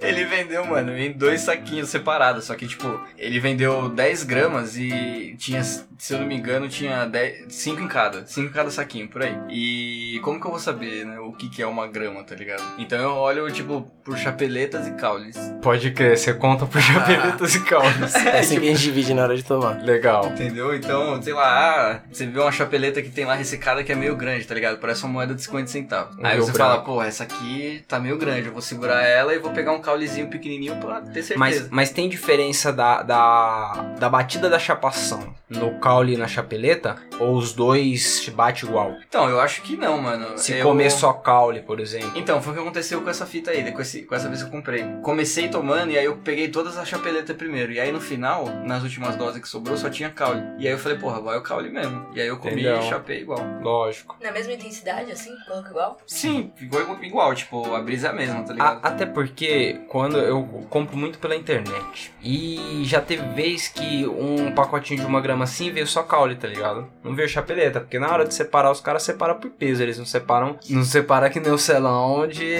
ele 0.00 0.24
vendeu, 0.24 0.64
mano, 0.66 0.96
em 0.96 1.12
dois 1.12 1.42
saquinhos 1.42 1.88
separados. 1.88 2.44
Só 2.44 2.54
que, 2.54 2.66
tipo, 2.66 3.00
ele 3.16 3.40
vendeu 3.40 3.88
10 3.88 4.24
gramas 4.24 4.76
e 4.76 5.34
tinha, 5.38 5.62
se 5.62 5.86
eu 6.10 6.18
não 6.18 6.26
me 6.26 6.36
engano, 6.36 6.68
tinha 6.68 7.06
10, 7.06 7.52
5 7.52 7.80
em 7.82 7.88
cada. 7.88 8.26
5 8.26 8.48
em 8.48 8.52
cada 8.52 8.70
saquinho, 8.70 9.08
por 9.08 9.22
aí. 9.22 9.36
E 9.50 10.20
como 10.20 10.40
que 10.40 10.46
eu 10.46 10.50
vou 10.50 10.60
saber, 10.60 11.04
né, 11.04 11.18
o 11.20 11.32
que, 11.32 11.48
que 11.48 11.62
é 11.62 11.66
uma 11.66 11.86
grama, 11.86 12.22
tá 12.24 12.34
ligado? 12.34 12.62
Então 12.78 12.98
eu 12.98 13.10
olho, 13.10 13.50
tipo, 13.50 13.82
por 14.04 14.16
chapeletas 14.16 14.86
e 14.86 14.92
caules. 14.92 15.36
Pode 15.62 15.90
crer, 15.90 16.16
você 16.16 16.32
conta 16.34 16.66
por 16.66 16.80
chapeletas 16.82 17.54
e 17.54 17.60
caules. 17.64 18.14
É 18.14 18.40
assim 18.40 18.60
que 18.60 18.66
a 18.66 18.70
gente 18.70 18.82
divide 18.82 19.14
na 19.14 19.22
hora 19.22 19.36
de 19.36 19.44
tomar. 19.44 19.82
Legal. 19.82 20.26
Entendeu? 20.26 20.74
Então, 20.74 21.20
sei 21.22 21.32
lá, 21.32 21.48
ah, 21.48 22.00
você 22.10 22.26
vê 22.26 22.40
uma 22.40 22.52
chapeleta 22.52 23.02
que 23.02 23.10
tem 23.10 23.24
lá 23.24 23.34
ressecada 23.34 23.82
que 23.84 23.92
é 23.92 23.94
meio 23.94 24.16
grande, 24.16 24.46
tá 24.46 24.54
ligado? 24.54 24.78
Parece 24.78 25.04
uma 25.04 25.12
moeda 25.12 25.34
de 25.34 25.42
50 25.42 25.66
centavos. 25.66 26.16
Um 26.16 26.24
Aí 26.26 26.36
você 26.38 26.52
Branco. 26.52 26.58
fala, 26.58 26.82
pô, 26.82 27.02
essa 27.02 27.24
aqui 27.24 27.84
tá 27.86 27.98
meio 27.98 28.16
grande, 28.16 28.46
eu 28.46 28.52
vou 28.52 28.62
segurar 28.62 29.02
ela 29.02 29.34
e 29.34 29.38
vou 29.38 29.50
pegar 29.52 29.67
um 29.72 29.80
caulezinho 29.80 30.28
pequenininho 30.28 30.76
pra 30.76 31.00
ter 31.00 31.22
certeza. 31.22 31.38
Mas, 31.38 31.68
mas 31.70 31.90
tem 31.90 32.08
diferença 32.08 32.72
da, 32.72 33.02
da, 33.02 33.72
da 33.98 34.08
batida 34.08 34.48
da 34.48 34.58
chapação 34.58 35.34
no 35.48 35.78
caule 35.78 36.14
e 36.14 36.16
na 36.16 36.28
chapeleta? 36.28 36.96
Ou 37.18 37.34
os 37.36 37.52
dois 37.52 38.28
bate 38.34 38.66
igual? 38.66 38.94
Então, 39.08 39.28
eu 39.28 39.40
acho 39.40 39.62
que 39.62 39.76
não, 39.76 40.00
mano. 40.00 40.36
Se 40.38 40.52
eu... 40.54 40.64
comer 40.66 40.90
só 40.90 41.12
caule, 41.12 41.60
por 41.62 41.80
exemplo. 41.80 42.12
Então, 42.14 42.40
foi 42.42 42.52
o 42.52 42.56
que 42.56 42.62
aconteceu 42.62 43.00
com 43.00 43.08
essa 43.10 43.26
fita 43.26 43.50
aí, 43.50 43.70
com, 43.72 43.80
esse, 43.80 44.02
com 44.02 44.14
essa 44.14 44.28
vez 44.28 44.42
que 44.42 44.48
eu 44.48 44.52
comprei. 44.52 44.84
Comecei 45.02 45.48
tomando 45.48 45.90
e 45.90 45.98
aí 45.98 46.04
eu 46.04 46.16
peguei 46.16 46.48
todas 46.48 46.76
as 46.76 46.86
chapeletas 46.88 47.34
primeiro. 47.36 47.72
E 47.72 47.80
aí 47.80 47.90
no 47.90 48.00
final, 48.00 48.46
nas 48.64 48.82
últimas 48.82 49.16
doses 49.16 49.40
que 49.40 49.48
sobrou, 49.48 49.76
só 49.76 49.88
tinha 49.90 50.10
caule. 50.10 50.42
E 50.58 50.66
aí 50.66 50.72
eu 50.72 50.78
falei, 50.78 50.98
porra, 50.98 51.20
vai 51.20 51.38
o 51.38 51.42
caule 51.42 51.70
mesmo. 51.70 52.06
E 52.14 52.20
aí 52.20 52.28
eu 52.28 52.36
comi 52.36 52.52
Entendeu. 52.62 52.78
e 52.80 52.82
chapei 52.82 53.20
igual. 53.22 53.40
Lógico. 53.62 54.16
Na 54.22 54.30
mesma 54.30 54.52
intensidade, 54.52 55.10
assim? 55.10 55.34
Coloca 55.46 55.70
igual? 55.70 55.98
Sim, 56.06 56.52
ficou 56.56 56.80
igual, 56.80 57.02
igual, 57.04 57.34
tipo, 57.34 57.74
a 57.74 57.80
brisa 57.80 58.08
é 58.08 58.10
a 58.10 58.12
mesma, 58.12 58.42
tá 58.42 58.50
A- 58.52 58.54
ligado? 58.54 58.80
até 58.82 59.06
porque 59.06 59.46
quando 59.88 60.18
eu 60.18 60.42
compro 60.68 60.96
muito 60.96 61.18
pela 61.18 61.36
internet. 61.36 62.12
E 62.22 62.82
já 62.84 63.00
teve 63.00 63.22
vez 63.34 63.68
que 63.68 64.06
um 64.06 64.52
pacotinho 64.52 65.00
de 65.00 65.06
uma 65.06 65.20
grama 65.20 65.44
assim 65.44 65.70
veio 65.70 65.86
só 65.86 66.02
caule, 66.02 66.36
tá 66.36 66.48
ligado? 66.48 66.86
Não 67.02 67.14
veio 67.14 67.28
chapeleta. 67.28 67.80
Porque 67.80 67.98
na 67.98 68.10
hora 68.10 68.24
de 68.24 68.34
separar, 68.34 68.70
os 68.70 68.80
caras 68.80 69.02
separam 69.02 69.36
por 69.36 69.50
peso. 69.50 69.82
Eles 69.82 69.98
não 69.98 70.06
separam. 70.06 70.58
Não 70.68 70.84
separa 70.84 71.30
que 71.30 71.40
nem 71.40 71.52
o 71.52 71.58
celão 71.58 72.26
de. 72.26 72.54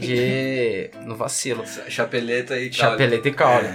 de. 0.00 0.90
no 1.04 1.16
vacilo. 1.16 1.64
Chapeleta 1.88 2.58
e 2.58 2.70
caule. 2.70 2.72
Chapeleta 2.72 3.28
e 3.28 3.32
caule. 3.32 3.68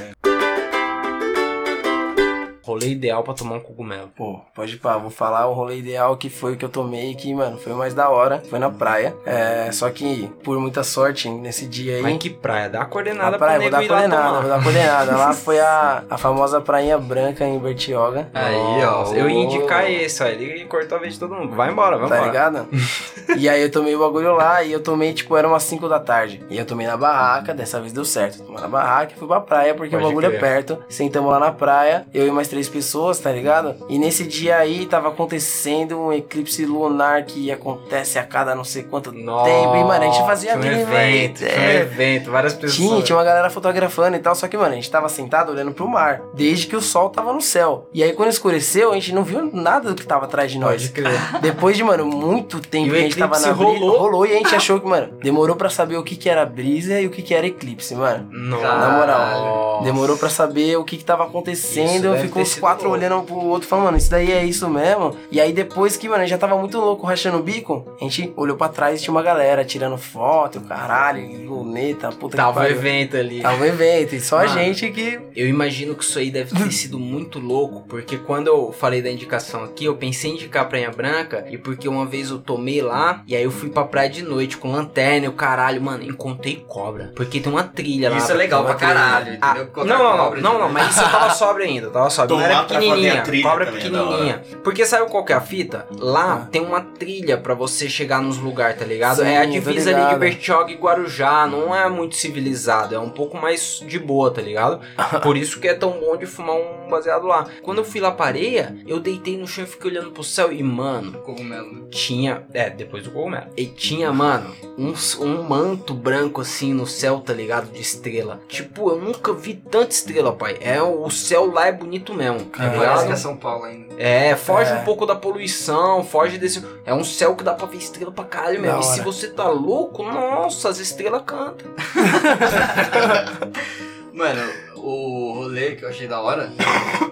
Rolê 2.76 2.90
ideal 2.92 3.24
pra 3.24 3.34
tomar 3.34 3.56
um 3.56 3.60
cogumelo. 3.60 4.10
Pô, 4.16 4.40
pode 4.54 4.76
pá, 4.78 4.98
vou 4.98 5.10
falar 5.10 5.48
o 5.48 5.54
rolê 5.54 5.78
ideal 5.78 6.16
que 6.18 6.30
foi 6.30 6.54
o 6.54 6.58
que 6.58 6.66
eu 6.66 6.70
tomei 6.70 7.16
que, 7.16 7.34
mano, 7.34 7.58
foi 7.58 7.72
o 7.74 7.78
mais 7.78 7.94
da 7.94 8.10
hora. 8.10 8.44
Foi 8.50 8.60
na 8.60 8.70
praia. 8.70 9.16
É, 9.26 9.70
só 9.72 9.90
que, 9.90 10.30
por 10.44 10.60
muita 10.60 10.84
sorte, 10.84 11.30
nesse 11.30 11.66
dia 11.68 11.96
aí. 11.98 12.02
Mas 12.02 12.18
que 12.18 12.30
praia? 12.30 12.70
Dá 12.70 12.80
a 12.80 12.82
Na 12.82 12.88
coordenada 12.88 13.38
praia, 13.38 13.60
pra 13.60 13.62
vou 13.64 13.72
dar 13.72 13.84
ir 13.84 13.88
lá 13.90 13.98
coordenada, 13.98 14.28
tomar. 14.28 14.40
vou 14.42 14.50
dar 14.50 14.64
coordenada. 14.64 15.16
Lá 15.16 15.34
foi 15.34 15.60
a, 15.60 16.04
a 16.10 16.18
famosa 16.18 16.60
Prainha 16.62 16.98
Branca 16.98 17.46
em 17.46 17.58
Bertioga. 17.58 18.30
Aí, 18.34 18.84
ó. 18.86 19.14
Eu 19.14 19.30
ia 19.30 19.40
indicar 19.40 19.90
esse, 19.90 20.22
ó. 20.24 20.28
Ele 20.28 20.66
cortou 20.66 20.98
a 20.98 21.02
vez 21.02 21.14
de 21.14 21.20
todo 21.20 21.34
mundo. 21.36 21.56
Vai 21.56 21.72
embora, 21.72 21.98
vai 21.98 22.10
Tá 22.10 22.16
embora. 22.18 22.32
ligado? 22.32 22.68
e 23.38 23.48
aí 23.50 23.62
eu 23.62 23.72
tomei 23.72 23.96
o 23.96 24.00
bagulho 24.00 24.34
lá 24.36 24.62
e 24.64 24.72
eu 24.72 24.82
tomei, 24.82 25.14
tipo, 25.14 25.36
era 25.38 25.48
umas 25.48 25.64
5 25.64 25.88
da 25.88 26.00
tarde. 26.00 26.44
E 26.50 26.58
eu 26.58 26.66
tomei 26.66 26.86
na 26.88 26.98
barraca, 26.98 27.54
dessa 27.54 27.80
vez 27.80 27.94
deu 27.94 28.06
certo. 28.06 28.44
Tomei 28.44 28.62
na 28.62 28.68
barraca 28.68 29.14
e 29.16 29.18
fui 29.20 29.28
pra 29.28 29.40
praia, 29.40 29.74
porque 29.74 29.92
Pode 29.92 30.04
o 30.04 30.08
bagulho 30.08 30.28
crer. 30.28 30.38
é 30.38 30.40
perto. 30.40 30.78
Sentamos 30.90 31.32
lá 31.32 31.40
na 31.40 31.52
praia, 31.52 32.06
eu 32.14 32.28
e 32.28 32.32
mais 32.32 32.48
três 32.48 32.65
pessoas, 32.68 33.20
tá 33.20 33.32
ligado? 33.32 33.76
E 33.90 33.98
nesse 33.98 34.26
dia 34.26 34.58
aí 34.58 34.86
tava 34.86 35.10
acontecendo 35.10 36.00
um 36.00 36.14
eclipse 36.14 36.66
lunar 36.66 37.24
que 37.24 37.52
acontece 37.52 38.20
a 38.20 38.24
cada 38.24 38.56
não 38.56 38.64
sei 38.64 38.84
quanto 38.84 39.12
Nossa, 39.12 39.50
tempo. 39.50 39.76
E, 39.76 39.84
mano, 39.84 40.04
a 40.04 40.06
gente 40.06 40.26
fazia 40.26 40.54
um 40.54 40.58
aquele 40.58 40.82
evento. 40.82 41.40
Tinha 41.40 41.50
um 41.50 41.64
é. 41.64 41.76
evento, 41.78 42.32
várias 42.32 42.54
pessoas. 42.54 42.76
Tinha, 42.76 43.02
tinha 43.02 43.18
uma 43.18 43.24
galera 43.24 43.50
fotografando 43.50 44.16
e 44.16 44.20
tal, 44.20 44.36
só 44.36 44.48
que, 44.48 44.58
mano, 44.58 44.74
a 44.74 44.76
gente 44.76 44.90
tava 44.90 45.10
sentado 45.10 45.52
olhando 45.52 45.72
pro 45.72 45.88
mar, 45.88 46.22
desde 46.34 46.68
que 46.68 46.76
o 46.76 46.82
sol 46.82 47.10
tava 47.10 47.34
no 47.34 47.42
céu. 47.42 47.90
E 47.94 48.04
aí, 48.04 48.14
quando 48.14 48.30
escureceu, 48.30 48.92
a 48.92 48.96
gente 48.96 49.14
não 49.14 49.24
viu 49.24 49.50
nada 49.54 49.90
do 49.90 49.96
que 49.96 50.06
tava 50.06 50.26
atrás 50.26 50.52
de 50.52 50.60
nós. 50.60 50.88
Pode 50.88 50.90
crer. 50.90 51.20
Depois 51.42 51.78
de, 51.78 51.84
mano, 51.84 52.06
muito 52.06 52.60
tempo 52.60 52.92
que 52.92 52.98
a 52.98 53.02
gente 53.02 53.18
tava 53.18 53.40
na 53.40 53.54
brisa, 53.54 53.64
rolou. 53.64 54.00
rolou 54.00 54.26
e 54.26 54.34
a 54.34 54.38
gente 54.38 54.54
achou 54.56 54.80
que, 54.80 54.88
mano, 54.88 55.14
demorou 55.22 55.56
pra 55.56 55.70
saber 55.70 55.98
o 55.98 56.04
que 56.04 56.16
que 56.16 56.30
era 56.30 56.46
brisa 56.46 57.00
e 57.00 57.08
o 57.08 57.10
que 57.10 57.22
que 57.22 57.34
era 57.34 57.46
eclipse, 57.46 57.96
mano. 57.96 58.28
Nossa. 58.32 58.78
Na 58.78 58.90
moral, 58.98 59.65
demorou 59.84 60.18
pra 60.18 60.30
saber 60.30 60.78
o 60.78 60.84
que 60.84 60.98
que 60.98 61.04
tava 61.06 61.24
Isso 61.24 61.30
acontecendo. 61.30 62.12
deve 62.12 62.24
Ficou 62.28 62.42
os 62.42 62.56
quatro 62.56 62.88
louco. 62.88 62.98
olhando 63.00 63.18
um 63.22 63.26
pro 63.26 63.36
outro, 63.36 63.68
falando, 63.68 63.86
mano, 63.86 63.98
isso 63.98 64.10
daí 64.10 64.32
é 64.32 64.44
isso 64.44 64.70
mesmo. 64.70 65.16
E 65.32 65.40
aí, 65.40 65.52
depois 65.54 65.96
que, 65.98 66.08
mano, 66.08 66.22
a 66.22 66.26
gente 66.26 66.32
já 66.32 66.38
tava 66.38 66.58
muito 66.58 66.80
louco 66.80 67.06
rachando 67.06 67.38
o 67.38 67.44
bico, 67.44 67.86
a 68.00 68.04
gente 68.04 68.34
olhou 68.36 68.56
pra 68.58 68.70
trás 68.70 69.00
e 69.00 69.04
tinha 69.04 69.12
uma 69.14 69.22
galera 69.24 69.64
tirando 69.66 69.98
foto, 69.98 70.62
caralho, 70.62 71.46
luneta, 71.48 72.10
puta 72.12 72.38
Tava 72.38 72.52
que 72.52 72.58
o 72.58 72.62
pariu. 72.62 72.78
evento 72.78 73.18
ali. 73.18 73.42
Tava 73.42 73.64
um 73.64 73.66
evento, 73.66 74.16
e 74.16 74.20
só 74.22 74.38
a 74.40 74.48
Mano. 74.48 74.54
gente 74.60 74.90
que. 74.92 75.20
Eu 75.36 75.48
imagino 75.48 75.96
que 75.96 76.04
isso 76.04 76.18
aí 76.20 76.32
deve 76.32 76.56
ter 76.56 76.72
sido 76.72 77.00
muito 77.00 77.40
louco, 77.40 77.84
porque 77.88 78.18
quando 78.18 78.48
eu 78.48 78.72
falei 78.72 79.02
da 79.02 79.10
indicação 79.12 79.64
aqui, 79.64 79.86
eu 79.86 79.96
pensei 79.96 80.32
em 80.32 80.34
indicar 80.36 80.64
a 80.64 80.66
Praia 80.66 80.90
Branca, 80.92 81.46
e 81.50 81.58
porque 81.58 81.88
uma 81.88 82.06
vez 82.06 82.30
eu 82.30 82.40
tomei 82.40 82.82
lá, 82.82 83.24
e 83.28 83.36
aí 83.36 83.44
eu 83.44 83.52
fui 83.52 83.70
pra 83.70 83.84
praia 83.84 84.10
de 84.10 84.22
noite 84.24 84.58
com 84.58 84.72
lanterna 84.72 85.26
e 85.26 85.30
o 85.30 85.34
caralho, 85.34 85.82
mano, 85.82 86.04
encontrei 86.04 86.64
cobra. 86.68 87.12
Porque 87.16 87.40
tem 87.40 87.52
uma 87.52 87.64
trilha 87.64 88.10
lá. 88.10 88.18
Isso 88.18 88.32
é 88.32 88.36
legal 88.36 88.64
pra 88.66 88.76
caralho, 88.76 89.38
Ah, 89.42 89.52
entendeu? 89.52 89.65
Não, 89.76 89.86
não, 89.86 89.98
não, 89.98 90.18
cobra, 90.26 90.42
não, 90.42 90.60
não, 90.60 90.70
mas 90.70 90.92
isso 90.96 91.02
tava 91.10 91.30
sóbrio 91.32 91.66
ainda, 91.66 91.90
tava 91.90 92.10
sóbrio. 92.10 92.38
Não 92.38 92.46
era 92.46 92.64
pequenininha, 92.64 93.24
cobra 93.44 93.66
pequenininha. 93.72 94.44
Porque 94.64 94.86
sabe 94.86 95.10
qual 95.10 95.24
que 95.24 95.34
é 95.34 95.36
a 95.36 95.42
fita? 95.42 95.88
Lá 96.00 96.42
Ah. 96.44 96.48
tem 96.52 96.62
uma 96.62 96.82
trilha 96.82 97.38
pra 97.38 97.54
você 97.54 97.88
chegar 97.90 98.22
nos 98.22 98.38
lugares, 98.38 98.78
tá 98.80 98.86
ligado? 98.86 99.18
Sim, 99.18 99.28
é 99.28 99.38
a 99.40 99.46
divisa 99.46 99.96
ali 99.96 100.14
de. 100.14 100.16
Bertioga 100.20 100.72
e 100.72 100.76
Guarujá, 100.76 101.46
não 101.48 101.76
é 101.76 101.88
muito 101.90 102.16
civilizado, 102.16 102.96
é 102.96 103.00
um 103.00 103.10
pouco 103.10 103.38
mais 103.38 103.80
de 103.86 104.00
boa, 104.00 104.32
tá 104.32 104.42
ligado? 104.42 104.80
Por 105.22 105.38
isso 105.38 105.60
que 105.60 105.68
é 105.68 105.74
tão 105.74 105.92
bom 106.00 106.18
de 106.18 106.26
fumar 106.26 106.56
um 106.56 106.85
baseado 106.90 107.26
lá. 107.28 107.46
Quando 107.64 107.80
eu 107.80 107.86
fui 107.86 108.00
lá 108.02 108.12
pra 108.12 108.26
areia, 108.28 108.76
eu 108.88 109.00
deitei 109.00 109.38
no 109.38 109.48
chão 109.48 109.64
e 109.64 109.68
fiquei 109.68 109.92
olhando 109.92 110.12
pro 110.12 110.24
céu 110.24 110.52
e, 110.52 110.62
mano, 110.64 111.14
Cogumelo. 111.20 111.72
né? 111.74 111.82
tinha. 111.92 112.44
É, 112.54 112.70
depois 112.70 113.04
do 113.04 113.12
cogumelo. 113.12 113.48
E 113.58 113.66
tinha, 113.66 114.12
mano, 114.12 114.54
um, 114.78 114.94
um 115.24 115.44
manto 115.44 115.94
branco 115.94 116.42
assim 116.42 116.74
no 116.74 116.86
céu, 116.88 117.20
tá 117.20 117.34
ligado? 117.34 117.72
De 117.72 117.82
estrela. 117.82 118.40
Tipo, 118.48 118.90
eu 118.90 118.98
nunca 119.02 119.34
vi 119.34 119.54
tanta 119.56 119.90
estrela, 119.92 120.34
pai. 120.34 120.58
É, 120.62 120.82
o 120.82 121.10
céu 121.10 121.52
lá 121.52 121.68
é 121.68 121.72
bonito 121.72 122.14
mesmo. 122.14 122.42
Tá 122.46 122.66
É, 122.66 122.78
Parece 122.78 123.06
que 123.08 123.14
é 123.14 123.16
São 123.16 123.38
Paulo 123.38 123.66
ainda. 123.66 123.96
É, 123.98 124.36
foge 124.36 124.72
É. 124.72 124.76
um 124.76 124.84
pouco 124.84 125.06
da 125.06 125.16
poluição, 125.16 126.04
foge 126.04 126.38
desse. 126.38 126.64
É 126.86 126.94
um 126.94 127.04
céu 127.04 127.36
que 127.36 127.44
dá 127.44 127.54
pra 127.54 127.66
ver 127.68 127.78
estrela 127.78 128.12
pra 128.12 128.26
caralho 128.26 128.62
mesmo. 128.62 128.76
Da 128.80 128.82
E 128.82 128.84
se 128.84 129.02
você 129.02 129.28
tá 129.30 129.48
louco, 129.48 130.04
nossa, 130.04 130.70
as 130.70 130.80
estrelas 130.80 131.22
cantam. 131.26 131.68
Mano, 134.16 134.42
o 134.76 135.34
rolê 135.34 135.76
que 135.76 135.84
eu 135.84 135.90
achei 135.90 136.08
da 136.08 136.22
hora 136.22 136.50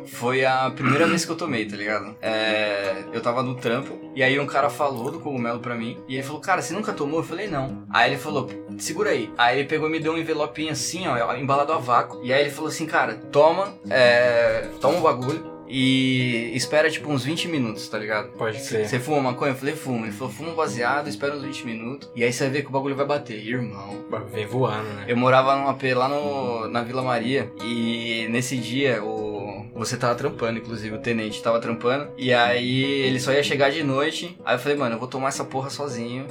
foi 0.07 0.45
a 0.45 0.71
primeira 0.71 1.05
vez 1.05 1.25
que 1.25 1.31
eu 1.31 1.35
tomei, 1.35 1.65
tá 1.65 1.75
ligado? 1.75 2.15
É, 2.21 3.03
eu 3.11 3.19
tava 3.19 3.43
no 3.43 3.55
trampo 3.55 3.99
e 4.15 4.23
aí 4.23 4.39
um 4.39 4.45
cara 4.45 4.69
falou 4.69 5.11
do 5.11 5.19
cogumelo 5.19 5.59
pra 5.59 5.75
mim 5.75 5.97
e 6.07 6.15
ele 6.15 6.23
falou, 6.23 6.39
cara, 6.39 6.61
você 6.61 6.73
nunca 6.73 6.93
tomou? 6.93 7.19
Eu 7.19 7.25
falei, 7.25 7.49
não. 7.49 7.83
Aí 7.91 8.11
ele 8.11 8.17
falou, 8.17 8.49
segura 8.77 9.09
aí. 9.09 9.29
Aí 9.37 9.59
ele 9.59 9.67
pegou 9.67 9.89
e 9.89 9.91
me 9.91 9.99
deu 9.99 10.13
um 10.13 10.17
envelopinho 10.17 10.71
assim, 10.71 11.05
ó, 11.05 11.35
embalado 11.35 11.73
a 11.73 11.77
vácuo. 11.77 12.23
E 12.23 12.31
aí 12.31 12.39
ele 12.39 12.51
falou 12.51 12.69
assim, 12.69 12.85
cara, 12.85 13.15
toma, 13.33 13.73
é, 13.89 14.69
toma 14.79 14.99
o 14.99 15.01
bagulho. 15.01 15.52
E 15.75 16.51
espera 16.53 16.87
tipo 16.87 17.11
uns 17.11 17.25
20 17.25 17.47
minutos, 17.47 17.87
tá 17.87 17.97
ligado? 17.97 18.29
Pode 18.37 18.59
Você 18.61 18.99
fuma 18.99 19.19
maconha? 19.31 19.53
Eu 19.53 19.55
falei, 19.55 19.75
fumo. 19.75 20.05
Ele 20.05 20.11
falou, 20.11 20.31
fuma 20.31 20.51
um 20.51 20.55
baseado, 20.55 21.07
espera 21.07 21.35
uns 21.35 21.41
20 21.41 21.65
minutos. 21.65 22.09
E 22.15 22.23
aí 22.23 22.31
você 22.31 22.43
vai 22.43 22.53
ver 22.53 22.61
que 22.61 22.67
o 22.67 22.71
bagulho 22.71 22.95
vai 22.95 23.07
bater. 23.07 23.43
Irmão. 23.43 24.05
Vem 24.31 24.45
voando, 24.45 24.87
né? 24.89 25.05
Eu 25.07 25.17
morava 25.17 25.55
num 25.55 25.67
AP 25.67 25.81
lá 25.95 26.07
no, 26.07 26.67
na 26.67 26.83
Vila 26.83 27.01
Maria 27.01 27.51
e 27.63 28.27
nesse 28.29 28.55
dia 28.55 29.03
o 29.03 29.33
você 29.73 29.97
tava 29.97 30.13
trampando, 30.13 30.59
inclusive 30.59 30.95
o 30.95 30.99
tenente 30.99 31.41
tava 31.41 31.59
trampando 31.59 32.09
e 32.15 32.31
aí 32.31 32.83
ele 32.83 33.19
só 33.19 33.33
ia 33.33 33.41
chegar 33.41 33.71
de 33.71 33.83
noite. 33.83 34.37
Aí 34.45 34.55
eu 34.55 34.59
falei, 34.59 34.77
mano, 34.77 34.95
eu 34.95 34.99
vou 34.99 35.07
tomar 35.07 35.29
essa 35.29 35.43
porra 35.43 35.71
sozinho 35.71 36.27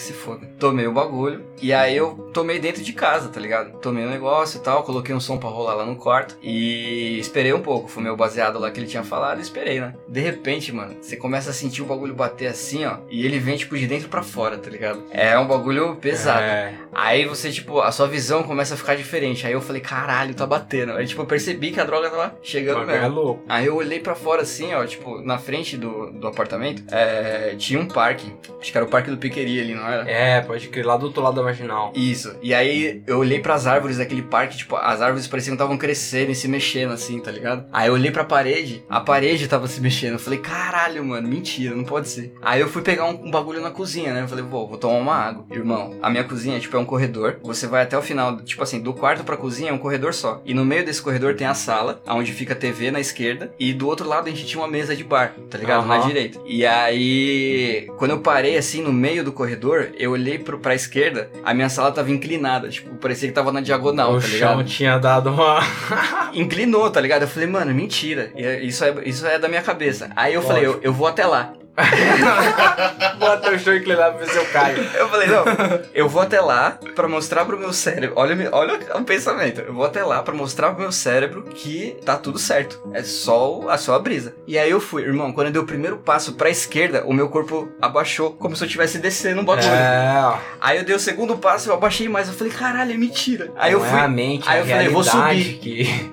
que 0.00 0.06
se 0.06 0.12
foda. 0.12 0.46
Tomei 0.58 0.86
o 0.86 0.92
bagulho 0.92 1.44
e 1.60 1.72
aí 1.72 1.96
eu 1.96 2.30
tomei 2.32 2.58
dentro 2.58 2.82
de 2.82 2.92
casa, 2.92 3.28
tá 3.28 3.38
ligado? 3.38 3.78
Tomei 3.78 4.04
o 4.04 4.10
negócio 4.10 4.58
e 4.58 4.62
tal, 4.62 4.82
coloquei 4.82 5.14
um 5.14 5.20
som 5.20 5.36
pra 5.36 5.48
rolar 5.48 5.74
lá 5.74 5.84
no 5.84 5.96
quarto 5.96 6.36
e 6.42 7.18
esperei 7.18 7.52
um 7.52 7.60
pouco. 7.60 7.88
Fumei 7.88 8.10
o 8.10 8.16
baseado 8.16 8.58
lá 8.58 8.70
que 8.70 8.80
ele 8.80 8.86
tinha 8.86 9.04
falado 9.04 9.38
e 9.38 9.42
esperei, 9.42 9.80
né? 9.80 9.94
De 10.08 10.20
repente, 10.20 10.72
mano, 10.72 10.96
você 11.00 11.16
começa 11.16 11.50
a 11.50 11.52
sentir 11.52 11.82
o 11.82 11.86
bagulho 11.86 12.14
bater 12.14 12.46
assim, 12.46 12.84
ó, 12.84 12.98
e 13.10 13.24
ele 13.24 13.38
vem 13.38 13.56
tipo 13.56 13.76
de 13.76 13.86
dentro 13.86 14.08
pra 14.08 14.22
fora, 14.22 14.56
tá 14.56 14.70
ligado? 14.70 15.02
É 15.10 15.38
um 15.38 15.46
bagulho 15.46 15.96
pesado. 15.96 16.40
É. 16.40 16.74
Aí 16.92 17.24
você, 17.26 17.50
tipo, 17.50 17.80
a 17.80 17.92
sua 17.92 18.06
visão 18.06 18.42
começa 18.42 18.74
a 18.74 18.76
ficar 18.76 18.96
diferente. 18.96 19.46
Aí 19.46 19.52
eu 19.52 19.60
falei, 19.60 19.80
caralho, 19.80 20.34
tá 20.34 20.46
batendo. 20.46 20.92
Aí, 20.92 21.06
tipo, 21.06 21.22
eu 21.22 21.26
percebi 21.26 21.70
que 21.70 21.80
a 21.80 21.84
droga 21.84 22.10
tava 22.10 22.34
chegando 22.42 22.90
é 22.90 23.00
mesmo. 23.00 23.14
louco. 23.14 23.44
Aí 23.48 23.66
eu 23.66 23.76
olhei 23.76 24.00
pra 24.00 24.14
fora 24.14 24.42
assim, 24.42 24.72
ó, 24.74 24.84
tipo, 24.84 25.20
na 25.22 25.38
frente 25.38 25.76
do, 25.76 26.10
do 26.10 26.26
apartamento, 26.26 26.82
é, 26.90 27.54
tinha 27.56 27.78
um 27.78 27.86
parque. 27.86 28.32
Acho 28.60 28.72
que 28.72 28.78
era 28.78 28.86
o 28.86 28.88
parque 28.88 29.10
do 29.10 29.16
Piqueri 29.16 29.60
ali, 29.60 29.74
não 29.74 29.89
era? 29.90 30.10
É, 30.10 30.40
pode 30.40 30.68
crer, 30.68 30.86
lá 30.86 30.96
do 30.96 31.06
outro 31.06 31.22
lado 31.22 31.34
da 31.34 31.42
marginal. 31.42 31.92
Isso. 31.94 32.34
E 32.42 32.54
aí 32.54 33.02
eu 33.06 33.18
olhei 33.18 33.40
pras 33.40 33.66
árvores 33.66 33.98
daquele 33.98 34.22
parque, 34.22 34.56
tipo, 34.56 34.76
as 34.76 35.00
árvores 35.00 35.26
pareciam 35.26 35.52
que 35.52 35.62
estavam 35.62 35.76
crescendo 35.78 36.30
e 36.30 36.34
se 36.34 36.48
mexendo 36.48 36.92
assim, 36.92 37.20
tá 37.20 37.30
ligado? 37.30 37.64
Aí 37.72 37.88
eu 37.88 37.94
olhei 37.94 38.10
pra 38.10 38.24
parede, 38.24 38.82
a 38.88 39.00
parede 39.00 39.48
tava 39.48 39.66
se 39.68 39.80
mexendo. 39.80 40.14
Eu 40.14 40.18
falei, 40.18 40.38
caralho, 40.38 41.04
mano, 41.04 41.28
mentira, 41.28 41.74
não 41.74 41.84
pode 41.84 42.08
ser. 42.08 42.34
Aí 42.42 42.60
eu 42.60 42.68
fui 42.68 42.82
pegar 42.82 43.04
um, 43.06 43.26
um 43.26 43.30
bagulho 43.30 43.60
na 43.60 43.70
cozinha, 43.70 44.12
né? 44.12 44.22
Eu 44.22 44.28
falei, 44.28 44.44
pô, 44.44 44.66
vou 44.66 44.78
tomar 44.78 44.98
uma 44.98 45.14
água. 45.14 45.44
Irmão, 45.50 45.96
a 46.02 46.10
minha 46.10 46.24
cozinha, 46.24 46.58
tipo, 46.60 46.76
é 46.76 46.80
um 46.80 46.84
corredor. 46.84 47.38
Você 47.42 47.66
vai 47.66 47.82
até 47.82 47.96
o 47.96 48.02
final, 48.02 48.36
tipo 48.42 48.62
assim, 48.62 48.80
do 48.80 48.92
quarto 48.92 49.24
pra 49.24 49.36
cozinha 49.36 49.70
é 49.70 49.72
um 49.72 49.78
corredor 49.78 50.14
só. 50.14 50.40
E 50.44 50.54
no 50.54 50.64
meio 50.64 50.84
desse 50.84 51.02
corredor 51.02 51.34
tem 51.34 51.46
a 51.46 51.54
sala, 51.54 52.02
onde 52.06 52.32
fica 52.32 52.54
a 52.54 52.56
TV 52.56 52.90
na 52.90 53.00
esquerda. 53.00 53.52
E 53.58 53.72
do 53.72 53.86
outro 53.86 54.08
lado 54.08 54.26
a 54.26 54.30
gente 54.30 54.46
tinha 54.46 54.60
uma 54.60 54.68
mesa 54.68 54.94
de 54.94 55.04
bar, 55.04 55.34
tá 55.48 55.58
ligado? 55.58 55.86
Na 55.86 55.96
Aham. 55.96 56.06
direita. 56.06 56.38
E 56.46 56.64
aí, 56.64 57.88
quando 57.96 58.12
eu 58.12 58.20
parei 58.20 58.56
assim 58.56 58.82
no 58.82 58.92
meio 58.92 59.24
do 59.24 59.32
corredor, 59.32 59.69
eu 59.98 60.12
olhei 60.12 60.38
pro, 60.38 60.58
pra 60.58 60.74
esquerda, 60.74 61.30
a 61.44 61.52
minha 61.54 61.68
sala 61.68 61.92
tava 61.92 62.10
inclinada, 62.10 62.68
tipo, 62.68 62.94
parecia 62.96 63.28
que 63.28 63.34
tava 63.34 63.52
na 63.52 63.60
diagonal, 63.60 64.12
o 64.12 64.20
tá 64.20 64.26
chão 64.26 64.32
ligado? 64.32 64.64
tinha 64.64 64.98
dado 64.98 65.30
uma. 65.30 65.60
Inclinou, 66.34 66.90
tá 66.90 67.00
ligado? 67.00 67.22
Eu 67.22 67.28
falei, 67.28 67.48
mano, 67.48 67.72
mentira. 67.74 68.30
É- 68.34 68.60
Isso 68.62 68.84
é, 68.84 68.94
isso 69.04 69.26
é 69.26 69.38
da 69.38 69.48
minha 69.48 69.62
cabeça. 69.62 70.10
Aí 70.16 70.34
eu 70.34 70.42
falei, 70.42 70.66
eu, 70.66 70.78
eu 70.82 70.92
vou 70.92 71.06
até 71.06 71.26
lá. 71.26 71.52
Bota 73.18 73.50
o 73.50 73.58
short 73.58 73.84
lá 73.86 74.10
pra 74.10 74.24
ver 74.24 74.28
se 74.30 74.36
eu 74.36 74.44
caio. 74.46 74.78
Eu 74.94 75.08
falei, 75.08 75.28
não, 75.28 75.44
eu 75.94 76.08
vou 76.08 76.22
até 76.22 76.40
lá 76.40 76.78
pra 76.94 77.08
mostrar 77.08 77.44
pro 77.44 77.58
meu 77.58 77.72
cérebro. 77.72 78.12
Olha, 78.16 78.48
olha 78.52 78.78
o 78.94 79.04
pensamento. 79.04 79.60
Eu 79.60 79.72
vou 79.74 79.84
até 79.84 80.02
lá 80.04 80.22
pra 80.22 80.34
mostrar 80.34 80.70
pro 80.70 80.80
meu 80.82 80.92
cérebro 80.92 81.42
que 81.42 81.96
tá 82.04 82.16
tudo 82.16 82.38
certo. 82.38 82.80
É 82.92 83.02
só, 83.02 83.68
a 83.68 83.76
só 83.78 83.94
a 83.94 83.98
brisa. 83.98 84.34
E 84.46 84.58
aí 84.58 84.70
eu 84.70 84.80
fui, 84.80 85.02
irmão, 85.02 85.32
quando 85.32 85.48
eu 85.48 85.52
dei 85.52 85.62
o 85.62 85.66
primeiro 85.66 85.98
passo 85.98 86.34
pra 86.34 86.50
esquerda, 86.50 87.04
o 87.06 87.12
meu 87.12 87.28
corpo 87.28 87.68
abaixou, 87.80 88.32
como 88.32 88.56
se 88.56 88.62
eu 88.62 88.66
estivesse 88.66 88.98
descendo 88.98 89.40
um 89.40 89.44
bagulho. 89.44 89.68
É. 89.68 90.38
Aí 90.60 90.78
eu 90.78 90.84
dei 90.84 90.94
o 90.94 91.00
segundo 91.00 91.36
passo, 91.36 91.68
eu 91.70 91.74
abaixei 91.74 92.08
mais. 92.08 92.28
Eu 92.28 92.34
falei, 92.34 92.52
caralho, 92.52 92.92
é 92.92 92.96
mentira. 92.96 93.50
Aí 93.56 93.72
eu 93.72 93.80
Não 93.80 93.86
fui. 93.86 93.98
É 93.98 94.02
a 94.02 94.08
mente, 94.08 94.48
aí 94.48 94.58
a 94.58 94.60
eu 94.60 94.66
falei, 94.66 94.88
vou 94.88 95.04
subir. 95.04 95.58
que. 95.58 96.10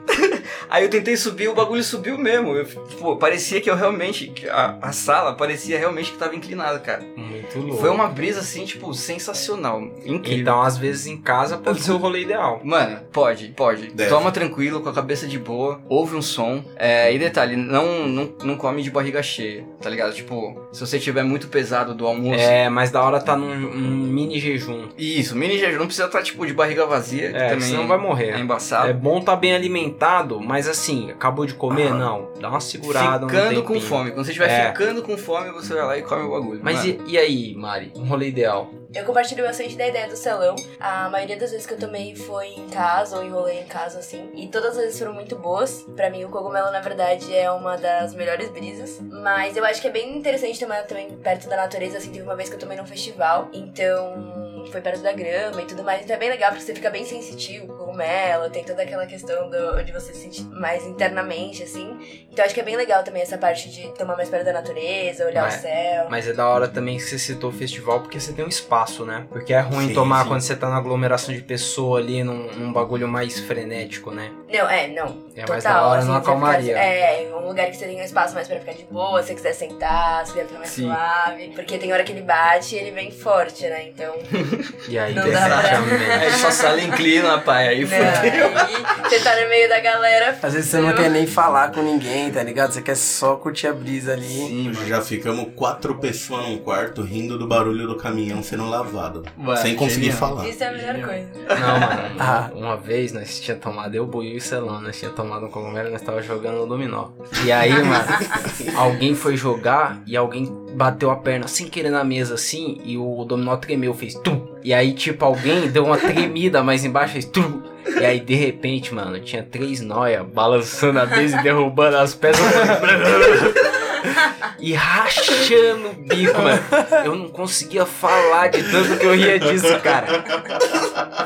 Aí 0.69 0.83
eu 0.83 0.89
tentei 0.89 1.15
subir, 1.15 1.47
o 1.47 1.53
bagulho 1.55 1.83
subiu 1.83 2.17
mesmo. 2.17 2.53
Eu, 2.55 2.65
pô, 2.99 3.15
parecia 3.17 3.61
que 3.61 3.69
eu 3.69 3.75
realmente. 3.75 4.33
A, 4.49 4.77
a 4.81 4.91
sala 4.91 5.33
parecia 5.33 5.77
realmente 5.77 6.11
que 6.11 6.17
tava 6.17 6.35
inclinada, 6.35 6.79
cara. 6.79 7.03
Muito 7.15 7.59
louco. 7.59 7.77
foi 7.77 7.89
uma 7.89 8.07
brisa 8.07 8.39
assim, 8.41 8.65
tipo, 8.65 8.93
sensacional. 8.93 9.81
Incrível. 10.05 10.41
Então, 10.41 10.61
às 10.61 10.77
vezes, 10.77 11.07
em 11.07 11.17
casa 11.17 11.57
pode 11.57 11.81
ser 11.81 11.91
o 11.91 11.97
rolê 11.97 12.21
ideal. 12.21 12.61
Mano, 12.63 12.99
pode, 13.11 13.49
pode. 13.49 13.87
Deve. 13.87 14.09
Toma 14.09 14.31
tranquilo, 14.31 14.81
com 14.81 14.89
a 14.89 14.93
cabeça 14.93 15.27
de 15.27 15.37
boa, 15.37 15.79
ouve 15.87 16.15
um 16.15 16.21
som. 16.21 16.63
É, 16.75 17.13
e 17.13 17.19
detalhe, 17.19 17.55
não, 17.55 18.07
não, 18.07 18.33
não 18.43 18.57
come 18.57 18.81
de 18.81 18.89
barriga 18.91 19.21
cheia, 19.21 19.63
tá 19.81 19.89
ligado? 19.89 20.13
Tipo, 20.13 20.67
se 20.71 20.79
você 20.79 20.99
tiver 20.99 21.23
muito 21.23 21.47
pesado 21.47 21.93
do 21.93 22.05
almoço. 22.07 22.39
É, 22.41 22.69
mas 22.69 22.91
da 22.91 23.01
hora 23.03 23.19
tá 23.19 23.35
num, 23.35 23.55
num 23.55 23.97
mini 24.07 24.39
jejum. 24.39 24.89
Isso, 24.97 25.35
mini 25.35 25.57
jejum 25.57 25.79
não 25.79 25.85
precisa 25.85 26.07
estar, 26.07 26.23
tipo, 26.23 26.45
de 26.45 26.53
barriga 26.53 26.85
vazia, 26.85 27.29
É, 27.35 27.49
também 27.49 27.61
senão 27.61 27.87
vai 27.87 27.97
morrer. 27.97 28.31
é 28.31 28.39
embaçado. 28.39 28.89
É 28.89 28.93
bom 28.93 29.21
tá 29.21 29.35
bem 29.35 29.53
alimentado, 29.53 30.39
mas 30.41 30.56
assim, 30.65 31.11
acabou 31.11 31.45
de 31.45 31.53
comer? 31.55 31.93
Não. 31.93 32.29
Dá 32.39 32.47
uma 32.47 32.61
segurada, 32.61 33.25
um 33.25 33.29
ficando 33.29 33.61
com 33.63 33.73
tempinho. 33.73 33.81
fome. 33.89 34.11
Quando 34.11 34.23
você 34.25 34.31
estiver 34.31 34.49
É. 34.49 34.67
ficando 34.71 35.03
com 35.03 35.17
fome, 35.17 35.51
você 35.51 35.73
vai 35.73 35.83
lá 35.85 35.97
e 35.97 36.01
come 36.03 36.23
o 36.23 36.31
bagulho. 36.31 36.61
Mas 36.63 36.85
e, 36.85 36.97
e 37.05 37.17
aí, 37.17 37.53
Mari? 37.55 37.91
Um 37.95 38.05
rolê 38.05 38.29
ideal? 38.29 38.69
Eu 38.95 39.03
compartilho 39.03 39.43
bastante 39.43 39.75
da 39.75 39.85
ideia 39.85 40.07
do 40.07 40.15
salão. 40.15 40.55
A 40.79 41.09
maioria 41.09 41.35
das 41.37 41.51
vezes 41.51 41.65
que 41.67 41.73
eu 41.73 41.77
tomei 41.77 42.15
foi 42.15 42.47
em 42.47 42.69
casa 42.69 43.17
ou 43.17 43.23
enrolei 43.25 43.59
em 43.59 43.65
casa, 43.65 43.99
assim. 43.99 44.29
E 44.33 44.47
todas 44.47 44.71
as 44.71 44.77
vezes 44.77 44.97
foram 44.97 45.13
muito 45.13 45.35
boas. 45.35 45.85
Pra 45.95 46.09
mim, 46.09 46.23
o 46.23 46.29
cogumelo, 46.29 46.71
na 46.71 46.79
verdade, 46.79 47.35
é 47.35 47.51
uma 47.51 47.75
das 47.75 48.15
melhores 48.15 48.49
brisas. 48.49 48.99
Mas 49.01 49.57
eu 49.57 49.65
acho 49.65 49.81
que 49.81 49.87
é 49.89 49.91
bem 49.91 50.17
interessante 50.17 50.57
tomar 50.57 50.83
também 50.83 51.09
perto 51.17 51.49
da 51.49 51.57
natureza, 51.57 51.97
assim. 51.97 52.11
Teve 52.11 52.23
uma 52.23 52.35
vez 52.35 52.47
que 52.47 52.55
eu 52.55 52.59
tomei 52.59 52.77
num 52.77 52.85
festival. 52.85 53.49
Então, 53.51 54.46
foi 54.71 54.81
perto 54.81 55.01
da 55.01 55.13
grama 55.13 55.61
e 55.61 55.65
tudo 55.65 55.83
mais. 55.83 56.03
Então 56.03 56.15
é 56.15 56.19
bem 56.19 56.29
legal, 56.29 56.51
porque 56.51 56.63
você 56.63 56.73
fica 56.75 56.89
bem 56.89 57.05
sensitivo 57.05 57.67
com 57.67 57.73
o 57.73 57.77
cogumelo. 57.77 58.49
Tem 58.49 58.63
toda 58.63 58.81
aquela 58.83 59.05
questão 59.05 59.49
do, 59.49 59.83
de 59.83 59.91
você 59.91 60.13
se 60.13 60.21
sentir 60.21 60.43
mais 60.49 60.85
internamente, 60.85 61.63
assim. 61.63 62.27
Então 62.31 62.43
acho 62.45 62.53
que 62.53 62.59
é 62.59 62.63
bem 62.63 62.75
legal 62.75 63.03
também 63.03 63.21
essa 63.21 63.37
parte 63.37 63.69
de 63.69 63.87
tomar 63.93 64.15
mais 64.15 64.29
perto 64.29 64.45
da 64.45 64.53
natureza, 64.53 65.25
olhar 65.25 65.43
Mas- 65.43 65.57
o 65.57 65.61
céu. 65.61 66.07
Mas 66.09 66.27
é 66.27 66.33
da 66.33 66.47
hora 66.47 66.67
também 66.67 66.97
que 66.97 67.03
você 67.03 67.17
citou 67.19 67.49
o 67.49 67.53
festival, 67.53 67.99
porque 68.01 68.19
você 68.19 68.33
tem 68.33 68.43
um 68.45 68.49
espaço, 68.49 69.05
né? 69.05 69.25
Porque 69.29 69.53
é 69.53 69.59
ruim 69.59 69.89
Sim, 69.89 69.93
tomar 69.93 70.23
sim. 70.23 70.29
quando 70.29 70.41
você 70.41 70.55
tá 70.55 70.69
na 70.69 70.77
aglomeração 70.77 71.33
de 71.33 71.41
pessoa 71.41 71.99
ali, 71.99 72.23
num, 72.23 72.51
num 72.53 72.73
bagulho 72.73 73.07
mais 73.07 73.39
frenético, 73.39 74.11
né? 74.11 74.31
Não, 74.51 74.69
é, 74.69 74.87
não. 74.87 75.27
É 75.35 75.41
Total, 75.41 75.47
mais 75.49 75.63
da 75.63 75.87
hora 75.87 75.99
assim, 75.99 76.07
numa 76.07 76.19
você 76.19 76.25
ficar- 76.25 76.31
calmaria. 76.39 76.77
é, 76.77 77.35
um 77.35 77.47
lugar 77.47 77.67
que 77.69 77.77
você 77.77 77.85
tem 77.85 77.99
um 77.99 78.03
espaço 78.03 78.33
mais 78.33 78.47
pra 78.47 78.59
ficar 78.59 78.73
de 78.73 78.83
boa, 78.85 79.21
se 79.21 79.27
você 79.29 79.35
quiser 79.35 79.53
sentar, 79.53 80.25
se 80.25 80.33
quiser 80.33 80.45
ficar 80.47 80.59
mais 80.59 80.69
Sim. 80.71 80.83
suave. 80.85 81.51
Porque 81.55 81.77
tem 81.77 81.91
hora 81.93 82.03
que 82.03 82.11
ele 82.11 82.21
bate 82.21 82.75
e 82.75 82.79
ele 82.79 82.91
vem 82.91 83.11
forte, 83.11 83.67
né? 83.67 83.87
Então. 83.89 84.13
E 84.87 84.97
aí, 84.97 85.13
Não 85.13 85.29
dá 85.29 85.45
pra-. 85.47 86.19
Aí 86.21 86.31
sua 86.33 86.51
sala 86.51 86.81
inclina, 86.81 87.37
pai. 87.39 87.67
Aí 87.69 87.77
aí 87.77 87.85
você 87.85 89.19
tá 89.19 89.41
no 89.41 89.49
meio 89.49 89.69
da 89.69 89.79
galera. 89.79 90.37
Às 90.41 90.53
vezes 90.53 90.69
você 90.69 90.77
não 90.79 90.89
fudeu. 90.89 91.03
quer 91.03 91.09
nem 91.11 91.25
falar 91.27 91.71
com 91.71 91.81
ninguém, 91.81 92.31
tá 92.31 92.43
ligado? 92.43 92.71
Você 92.73 92.81
quer 92.81 92.95
só 92.95 93.35
curtir 93.35 93.67
a 93.67 93.73
brisa 93.73 94.13
ali. 94.13 94.25
Sim. 94.27 94.71
Já 94.87 95.01
ficamos 95.01 95.47
quatro 95.55 95.95
pessoas 95.95 96.45
num 96.47 96.57
quarto 96.57 97.01
rindo 97.01 97.37
do 97.37 97.47
barulho 97.47 97.87
do 97.87 97.95
caminhão 97.95 98.41
sendo 98.43 98.69
lavado. 98.69 99.23
Mano, 99.37 99.57
sem 99.61 99.75
conseguir 99.75 100.11
genial. 100.11 100.19
falar. 100.19 100.47
Isso 100.47 100.63
é 100.63 100.67
a 100.67 100.71
melhor 100.71 100.95
Genial. 100.95 101.09
coisa. 101.09 101.27
Não, 101.59 101.79
mano, 101.79 102.15
uma, 102.15 102.23
Ah. 102.23 102.51
uma 102.53 102.77
vez 102.77 103.11
nós 103.13 103.39
tinha 103.39 103.55
tomado, 103.57 103.95
eu, 103.95 104.05
Buiu 104.05 104.37
e 104.37 104.41
Celão, 104.41 104.81
nós 104.81 104.97
tinha 104.97 105.11
tomado 105.11 105.45
um 105.45 105.49
cogumelo 105.49 105.89
e 105.89 105.91
nós 105.91 106.01
tava 106.01 106.21
jogando 106.21 106.57
no 106.59 106.67
dominó. 106.67 107.09
E 107.43 107.51
aí, 107.51 107.71
mano, 107.71 108.05
alguém 108.75 109.15
foi 109.15 109.35
jogar 109.37 110.01
e 110.05 110.15
alguém 110.17 110.51
bateu 110.77 111.09
a 111.09 111.15
perna 111.15 111.47
sem 111.47 111.67
querer 111.67 111.89
na 111.89 112.03
mesa 112.03 112.35
assim 112.35 112.79
e 112.85 112.99
o 112.99 113.25
dominó 113.25 113.57
tremeu, 113.57 113.95
fez 113.95 114.13
tum. 114.13 114.47
E 114.63 114.71
aí, 114.71 114.93
tipo, 114.93 115.25
alguém 115.25 115.67
deu 115.69 115.83
uma 115.83 115.97
tremida 115.97 116.61
mais 116.61 116.85
embaixo, 116.85 117.13
fez 117.13 117.25
tum. 117.25 117.63
E 117.99 118.05
aí, 118.05 118.19
de 118.19 118.35
repente, 118.35 118.93
mano, 118.93 119.19
tinha 119.19 119.41
três 119.41 119.81
noia 119.81 120.23
balançando 120.23 120.99
a 120.99 121.07
mesa 121.07 121.39
e 121.39 121.43
derrubando 121.43 121.97
as 121.97 122.13
peças. 122.13 122.45
E 124.59 124.73
rachando 124.73 125.89
o 125.89 125.93
bico, 125.93 126.41
mano. 126.41 126.63
Eu 127.05 127.15
não 127.15 127.29
conseguia 127.29 127.85
falar 127.85 128.47
de 128.47 128.63
tanto 128.63 128.97
que 128.97 129.05
eu 129.05 129.15
ria 129.15 129.39
disso, 129.39 129.79
cara. 129.81 130.23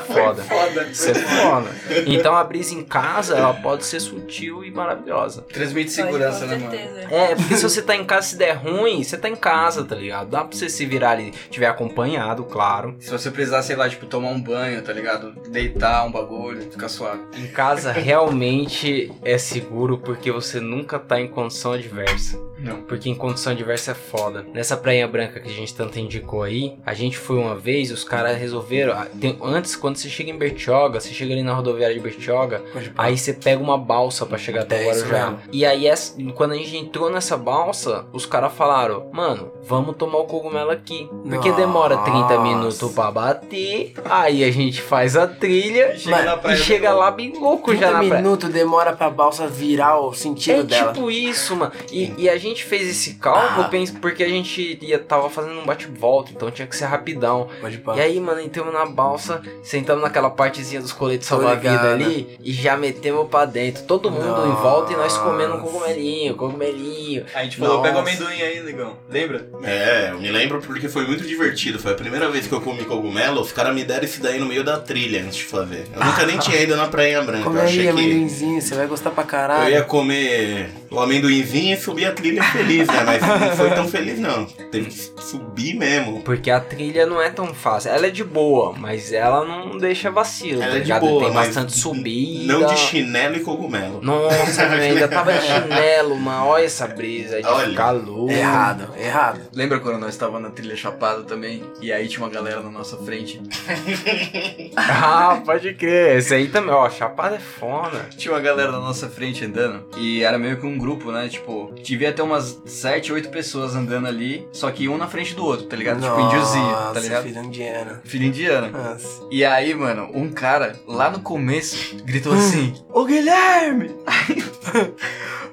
Foda. 0.06 0.42
Foda. 0.42 0.84
Isso 0.84 1.10
é 1.10 1.14
foda. 1.14 1.70
Então 2.06 2.34
a 2.34 2.44
brisa 2.44 2.74
em 2.74 2.82
casa, 2.82 3.36
ela 3.36 3.54
pode 3.54 3.84
ser 3.84 4.00
sutil 4.00 4.64
e 4.64 4.70
maravilhosa. 4.70 5.42
Transmite 5.42 5.90
segurança, 5.90 6.46
né, 6.46 6.56
mano? 6.58 6.70
certeza. 6.70 7.08
É, 7.10 7.34
porque 7.34 7.56
se 7.56 7.62
você 7.62 7.82
tá 7.82 7.96
em 7.96 8.04
casa, 8.04 8.28
se 8.28 8.36
der 8.36 8.52
ruim, 8.52 9.02
você 9.02 9.16
tá 9.16 9.28
em 9.28 9.36
casa, 9.36 9.84
tá 9.84 9.94
ligado? 9.94 10.28
Dá 10.30 10.44
pra 10.44 10.56
você 10.56 10.68
se 10.68 10.84
virar 10.86 11.12
ali, 11.12 11.32
tiver 11.50 11.66
acompanhado, 11.66 12.44
claro. 12.44 12.96
Se 13.00 13.10
você 13.10 13.30
precisar, 13.30 13.62
sei 13.62 13.76
lá, 13.76 13.88
tipo, 13.88 14.06
tomar 14.06 14.30
um 14.30 14.40
banho, 14.40 14.82
tá 14.82 14.92
ligado? 14.92 15.32
Deitar 15.48 16.06
um 16.06 16.12
bagulho, 16.12 16.62
ficar 16.62 16.88
suave. 16.88 17.22
Em 17.36 17.46
casa 17.48 17.92
realmente 17.92 19.12
é 19.24 19.38
seguro 19.38 19.98
porque 19.98 20.30
você 20.30 20.60
nunca 20.60 20.98
tá 20.98 21.20
em 21.20 21.28
condição 21.28 21.72
adversa. 21.72 22.38
Não. 22.62 22.82
Porque 22.82 23.08
em 23.10 23.14
condição 23.14 23.52
adversa 23.52 23.90
é 23.90 23.94
foda. 23.94 24.46
Nessa 24.52 24.76
praia 24.76 25.06
branca 25.08 25.40
que 25.40 25.48
a 25.48 25.52
gente 25.52 25.74
tanto 25.74 25.98
indicou 25.98 26.42
aí, 26.42 26.76
a 26.86 26.94
gente 26.94 27.18
foi 27.18 27.36
uma 27.36 27.54
vez, 27.56 27.90
os 27.90 28.04
caras 28.04 28.38
resolveram. 28.38 28.92
ah, 28.92 29.06
tem- 29.20 29.38
antes, 29.42 29.74
quando 29.76 29.96
você 29.96 30.08
chega 30.08 30.30
em 30.30 30.36
Bertioga, 30.38 31.00
você 31.00 31.10
chega 31.10 31.32
ali 31.32 31.42
na 31.42 31.52
rodoviária 31.54 31.94
de 31.94 32.00
Bertioga. 32.00 32.62
Aí 32.96 33.16
você 33.18 33.32
pega 33.32 33.62
uma 33.62 33.76
balsa 33.78 34.24
pra 34.26 34.38
chegar 34.38 34.62
até 34.62 34.76
o 34.76 34.80
É 34.80 34.84
Guarujá. 34.86 35.34
E 35.52 35.64
aí, 35.66 35.86
quando 36.34 36.52
a 36.52 36.56
gente 36.56 36.76
entrou 36.76 37.10
nessa 37.10 37.36
balsa, 37.36 38.06
os 38.12 38.24
caras 38.26 38.52
falaram: 38.52 39.08
Mano, 39.12 39.52
vamos 39.62 39.96
tomar 39.96 40.18
o 40.18 40.24
cogumelo 40.24 40.70
aqui. 40.70 41.08
Porque 41.28 41.48
Nossa. 41.48 41.60
demora 41.60 41.96
30 41.98 42.38
minutos 42.40 42.92
pra 42.94 43.10
bater. 43.10 43.94
Aí 44.04 44.44
a 44.44 44.50
gente 44.50 44.80
faz 44.82 45.16
a 45.16 45.26
trilha 45.26 45.96
Chega 45.96 46.16
Mas- 46.16 46.24
na 46.24 46.36
praia. 46.36 46.54
e 46.54 46.58
chega 46.58 46.92
lá 46.92 47.10
bem 47.10 47.32
louco 47.38 47.72
já 47.74 47.88
30 47.88 47.92
na 47.92 47.98
praia. 48.08 48.22
minutos 48.22 48.50
demora 48.50 48.92
pra 48.92 49.10
balsa 49.10 49.46
virar 49.46 49.98
o 50.00 50.12
sentido 50.12 50.60
É 50.60 50.62
dela. 50.62 50.92
tipo 50.92 51.10
isso, 51.10 51.56
mano. 51.56 51.72
E, 51.90 52.12
e 52.18 52.28
a 52.28 52.36
gente 52.38 52.51
fez 52.60 52.88
esse 52.88 53.14
cálculo 53.14 53.62
Ah. 53.66 53.68
penso, 53.68 53.94
porque 53.94 54.22
a 54.22 54.28
gente 54.28 54.78
ia, 54.82 54.98
tava 54.98 55.30
fazendo 55.30 55.58
um 55.60 55.64
bate-volta, 55.64 56.32
então 56.32 56.50
tinha 56.50 56.66
que 56.66 56.76
ser 56.76 56.86
rapidão. 56.86 57.48
E 57.96 58.00
aí, 58.00 58.18
mano, 58.20 58.40
entramos 58.40 58.72
na 58.72 58.84
balsa, 58.86 59.40
sentamos 59.62 60.02
naquela 60.02 60.30
partezinha 60.30 60.80
dos 60.80 60.92
coletes 60.92 61.26
salva-vida 61.28 61.92
ali 61.92 62.38
e 62.42 62.52
já 62.52 62.76
metemos 62.76 63.28
pra 63.28 63.44
dentro. 63.44 63.84
Todo 63.84 64.10
mundo 64.10 64.46
em 64.46 64.62
volta 64.62 64.92
e 64.92 64.96
nós 64.96 65.16
comendo 65.16 65.54
um 65.54 65.58
Nossa. 65.58 65.70
cogumelinho, 65.72 66.34
cogumelinho. 66.34 67.24
A 67.34 67.44
gente 67.44 67.56
falou, 67.56 67.80
pega 67.82 67.96
o 67.96 68.00
amendoim 68.00 68.42
aí, 68.42 68.60
negão. 68.62 68.96
Lembra? 69.08 69.46
É, 69.62 70.10
eu 70.10 70.20
me 70.20 70.30
lembro 70.30 70.60
porque 70.60 70.88
foi 70.88 71.06
muito 71.06 71.24
divertido. 71.26 71.78
Foi 71.78 71.92
a 71.92 71.96
primeira 71.96 72.28
vez 72.30 72.46
que 72.46 72.52
eu 72.52 72.60
comi 72.60 72.84
cogumelo, 72.84 73.40
os 73.40 73.52
caras 73.52 73.74
me 73.74 73.84
deram 73.84 74.04
esse 74.04 74.20
daí 74.20 74.38
no 74.38 74.46
meio 74.46 74.64
da 74.64 74.78
trilha 74.78 75.22
antes 75.22 75.36
de 75.36 75.44
fazer. 75.44 75.86
Eu 75.94 76.04
nunca 76.04 76.26
nem 76.26 76.38
tinha 76.38 76.60
ido 76.60 76.76
na 76.76 76.88
Praia 76.88 77.22
Branca. 77.22 77.44
Come 77.44 77.58
eu 77.58 77.62
achei 77.64 77.78
aí, 77.80 77.84
que 77.84 77.90
amendoinzinho, 77.90 78.60
você 78.60 78.74
vai 78.74 78.86
gostar 78.86 79.10
pra 79.10 79.22
eu 79.22 79.26
caralho. 79.28 79.70
ia 79.70 79.82
comer 79.84 80.70
o 80.90 80.98
amendoinzinho 81.00 81.74
e 81.74 81.80
subir 81.80 82.06
a 82.06 82.12
trilha 82.12 82.41
feliz, 82.42 82.86
né? 82.88 83.02
Mas 83.04 83.22
não 83.22 83.56
foi 83.56 83.70
tão 83.70 83.88
feliz, 83.88 84.18
não. 84.18 84.44
Teve 84.44 84.86
que 84.90 85.22
subir 85.22 85.74
mesmo. 85.74 86.22
Porque 86.22 86.50
a 86.50 86.60
trilha 86.60 87.06
não 87.06 87.20
é 87.20 87.30
tão 87.30 87.52
fácil. 87.54 87.90
Ela 87.90 88.06
é 88.06 88.10
de 88.10 88.24
boa, 88.24 88.74
mas 88.76 89.12
ela 89.12 89.44
não 89.44 89.78
deixa 89.78 90.10
vacilo, 90.10 90.62
Ela 90.62 90.72
tá 90.72 90.76
é 90.76 90.80
de 90.80 90.84
ligado? 90.84 91.00
boa, 91.00 91.24
Tem 91.24 91.32
mas 91.32 91.46
bastante 91.48 91.76
subida. 91.76 92.52
Não 92.52 92.66
de 92.66 92.76
chinelo 92.78 93.36
e 93.36 93.40
cogumelo. 93.40 94.00
Nossa, 94.02 94.66
meu, 94.70 94.78
ainda 94.80 95.08
tava 95.08 95.32
de 95.32 95.46
chinelo, 95.46 96.16
mano. 96.16 96.46
Olha 96.46 96.64
essa 96.64 96.86
brisa 96.86 97.40
de 97.40 97.46
Olha. 97.48 97.90
louco. 97.92 98.32
Errado, 98.32 98.88
errado. 98.98 99.40
Lembra 99.54 99.80
quando 99.80 99.98
nós 99.98 100.10
estávamos 100.10 100.42
na 100.42 100.50
trilha 100.50 100.76
Chapada 100.76 101.22
também? 101.22 101.62
E 101.80 101.92
aí 101.92 102.08
tinha 102.08 102.22
uma 102.24 102.30
galera 102.30 102.60
na 102.60 102.70
nossa 102.70 102.96
frente. 102.98 103.40
Ah, 104.76 105.40
pode 105.44 105.74
crer. 105.74 106.16
Esse 106.18 106.34
aí 106.34 106.48
também, 106.48 106.72
ó. 106.74 106.88
Chapada 106.88 107.36
é 107.36 107.38
foda. 107.38 108.06
Tinha 108.16 108.32
uma 108.34 108.40
galera 108.40 108.70
na 108.72 108.78
nossa 108.80 109.08
frente 109.08 109.44
andando. 109.44 109.84
E 109.96 110.22
era 110.22 110.38
meio 110.38 110.58
que 110.58 110.66
um 110.66 110.78
grupo, 110.78 111.10
né? 111.12 111.28
Tipo, 111.28 111.72
devia 111.82 112.12
ter 112.12 112.21
umas 112.22 112.60
7, 112.64 113.12
8 113.12 113.28
pessoas 113.30 113.74
andando 113.74 114.06
ali. 114.06 114.46
Só 114.52 114.70
que 114.70 114.88
um 114.88 114.96
na 114.96 115.08
frente 115.08 115.34
do 115.34 115.44
outro, 115.44 115.66
tá 115.66 115.76
ligado? 115.76 116.00
tipo, 116.00 116.20
índiozinho, 116.20 116.72
tá 116.72 116.84
Nossa, 116.86 117.00
ligado? 117.00 117.22
filho 117.24 117.42
indiano. 117.44 118.00
Filho 118.04 118.24
indiano. 118.26 118.70
Nossa. 118.70 119.22
E 119.30 119.44
aí, 119.44 119.74
mano, 119.74 120.08
um 120.14 120.30
cara 120.30 120.76
lá 120.86 121.10
no 121.10 121.20
começo 121.20 121.96
gritou 122.04 122.32
assim: 122.32 122.74
Ô 122.92 123.04
Guilherme! 123.04 123.94
Aí 124.06 124.44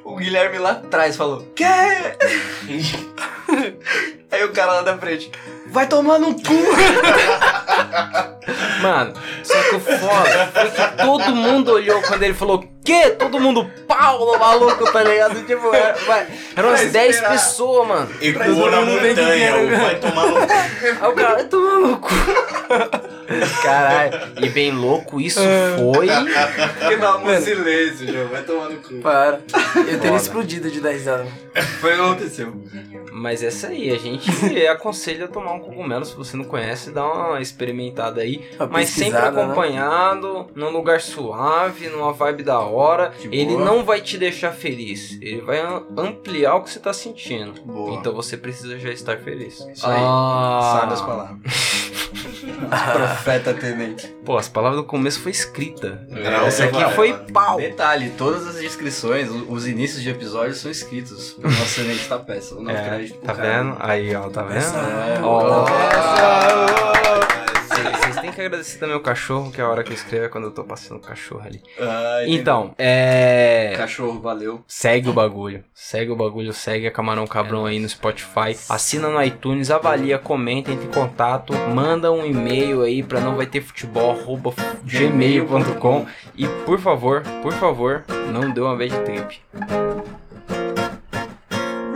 o 0.03 0.15
Guilherme 0.15 0.57
lá 0.57 0.71
atrás 0.71 1.15
falou: 1.15 1.47
Quê? 1.55 1.65
Aí 4.31 4.43
o 4.43 4.51
cara 4.51 4.73
lá 4.73 4.81
da 4.81 4.97
frente: 4.97 5.31
Vai 5.71 5.87
tomar 5.87 6.19
no 6.19 6.35
cu! 6.35 6.41
Mano, 8.81 9.13
só 9.43 9.61
que 9.63 9.75
o 9.75 9.79
foda 9.79 10.51
foi 10.53 10.69
que 10.71 11.03
todo 11.03 11.35
mundo 11.35 11.73
olhou 11.73 12.01
quando 12.01 12.23
ele 12.23 12.33
falou 12.33 12.63
que? 12.83 13.09
Todo 13.11 13.39
mundo 13.39 13.69
Paulo 13.87 14.37
maluco, 14.39 14.91
tá 14.91 15.03
ligado? 15.03 15.43
Tipo, 15.45 15.73
era, 15.73 15.93
vai, 16.07 16.27
eram 16.55 16.69
umas 16.69 16.81
Pra 16.81 16.89
10 16.91 17.15
esperar. 17.15 17.31
pessoas, 17.31 17.87
mano. 17.87 18.09
Na 18.71 18.81
mundo 18.81 18.99
vem 19.01 19.13
de 19.13 19.21
montanha, 19.21 19.79
vai 19.81 19.95
tomar 19.95 20.25
no 20.27 20.33
cu. 20.39 20.53
Aí 21.01 21.09
o 21.11 21.13
cara 21.15 21.33
vai 21.35 21.43
tomar 21.45 21.79
no 21.79 21.97
cu. 21.97 22.09
Caralho, 23.61 24.13
e 24.41 24.49
bem 24.49 24.71
louco 24.71 25.19
isso 25.21 25.39
foi. 25.77 26.07
Que 26.87 26.97
dá 26.97 27.17
um 27.17 27.41
silêncio, 27.41 28.11
João. 28.11 28.27
Vai 28.29 28.41
tomar 28.43 28.69
no 28.69 28.77
cu. 28.77 28.95
Para. 29.01 29.39
Eu 29.87 29.99
teria 29.99 30.17
explodido 30.17 30.69
de 30.71 30.79
dar 30.79 30.91
risada. 30.91 31.25
Foi 31.79 31.93
o 31.93 31.95
que 31.95 32.01
aconteceu. 32.01 32.53
Mas 33.11 33.43
essa 33.43 33.67
aí, 33.67 33.91
a 33.91 33.97
gente 33.97 34.29
aconselha 34.67 35.25
a 35.25 35.27
tomar 35.27 35.53
um 35.53 35.59
cogumelo 35.59 36.05
se 36.05 36.15
você 36.15 36.37
não 36.37 36.45
conhece, 36.45 36.91
dá 36.91 37.05
uma 37.05 37.41
experimentada 37.41 38.21
aí. 38.21 38.47
Uma 38.57 38.67
Mas 38.67 38.89
sempre 38.89 39.19
né? 39.19 39.27
acompanhado, 39.27 40.47
num 40.55 40.69
lugar 40.69 41.01
suave, 41.01 41.87
numa 41.89 42.13
vibe 42.13 42.43
da 42.43 42.59
hora. 42.59 43.11
De 43.19 43.27
Ele 43.27 43.53
boa. 43.53 43.65
não 43.65 43.83
vai 43.83 43.99
te 43.99 44.17
deixar 44.17 44.51
feliz, 44.51 45.17
ele 45.21 45.41
vai 45.41 45.59
am- 45.59 45.83
ampliar 45.97 46.55
o 46.55 46.63
que 46.63 46.69
você 46.69 46.79
tá 46.79 46.93
sentindo. 46.93 47.61
Boa. 47.63 47.95
Então 47.95 48.13
você 48.13 48.37
precisa 48.37 48.77
já 48.79 48.89
estar 48.89 49.17
feliz. 49.17 49.59
Isso 49.73 49.85
aí. 49.85 49.97
Ah. 49.99 50.77
Sabe 50.79 50.93
as 50.93 51.01
palavras. 51.01 51.37
Profeta 52.93 53.53
tenente. 53.53 54.07
Pô, 54.25 54.37
as 54.37 54.47
palavras 54.47 54.81
do 54.81 54.85
começo 54.87 55.19
foi 55.21 55.31
escrita. 55.31 56.01
Grau 56.09 56.45
Essa 56.47 56.65
aqui 56.65 56.75
elevado. 56.75 56.95
foi 56.95 57.13
pau. 57.33 57.57
Detalhe, 57.57 58.11
todas 58.17 58.47
as 58.47 58.55
descrições, 58.55 59.29
o- 59.29 59.51
os 59.51 59.67
inícios 59.67 60.01
de 60.01 60.09
episódios 60.09 60.57
são 60.59 60.69
escritos 60.71 61.33
pelo 61.33 61.49
nosso 61.53 61.75
tenente 61.75 62.07
da 62.07 62.19
peça. 62.19 62.55
O 62.55 62.61
nosso 62.61 62.77
É, 62.77 62.87
crédito 62.89 63.17
pro 63.17 63.27
tá 63.27 63.33
cara. 63.35 63.63
vendo? 63.63 63.77
Aí, 63.79 64.15
ó, 64.15 64.29
tá 64.29 64.43
vendo? 64.43 64.75
É. 66.95 66.98
Têm 68.29 68.35
que 68.35 68.41
agradecer 68.41 68.77
também 68.77 68.95
o 68.95 68.99
cachorro, 68.99 69.51
que 69.51 69.59
é 69.59 69.63
a 69.63 69.67
hora 69.67 69.83
que 69.83 69.89
eu 69.89 69.95
escrevo 69.95 70.25
é 70.25 70.29
quando 70.29 70.43
eu 70.45 70.51
tô 70.51 70.63
passando 70.63 70.97
o 70.97 71.01
cachorro 71.01 71.41
ali. 71.43 71.63
Ah. 71.79 72.21
Então, 72.27 72.75
é. 72.77 73.73
Cachorro, 73.75 74.19
valeu. 74.19 74.63
Segue 74.67 75.09
o 75.09 75.13
bagulho. 75.13 75.63
Segue 75.73 76.11
o 76.11 76.15
bagulho, 76.15 76.53
segue 76.53 76.85
a 76.85 76.91
Camarão 76.91 77.25
Cabrão 77.25 77.65
aí 77.65 77.79
no 77.79 77.89
Spotify. 77.89 78.55
Assina 78.69 79.09
no 79.09 79.21
iTunes, 79.23 79.71
avalia, 79.71 80.19
comenta, 80.19 80.71
entre 80.71 80.85
em 80.85 80.91
contato. 80.91 81.53
Manda 81.73 82.11
um 82.11 82.23
e-mail 82.23 82.83
aí 82.83 83.01
pra 83.01 83.19
não 83.19 83.35
vai 83.35 83.47
ter 83.47 83.61
futebol, 83.61 84.11
arroba 84.11 84.53
gmail.com. 84.83 86.05
E 86.35 86.47
por 86.65 86.79
favor, 86.79 87.23
por 87.41 87.53
favor, 87.53 88.03
não 88.31 88.51
dê 88.51 88.61
uma 88.61 88.75
bad 88.75 88.95
trip. 89.05 89.41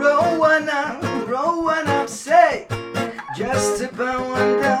Roll 0.00 0.40
one 0.40 0.68
up, 0.68 1.30
roll 1.30 1.64
one 1.66 1.88
up, 1.88 2.10
say 2.10 2.66
just 3.36 3.82
about 3.82 4.20
one 4.20 4.60
down. 4.60 4.73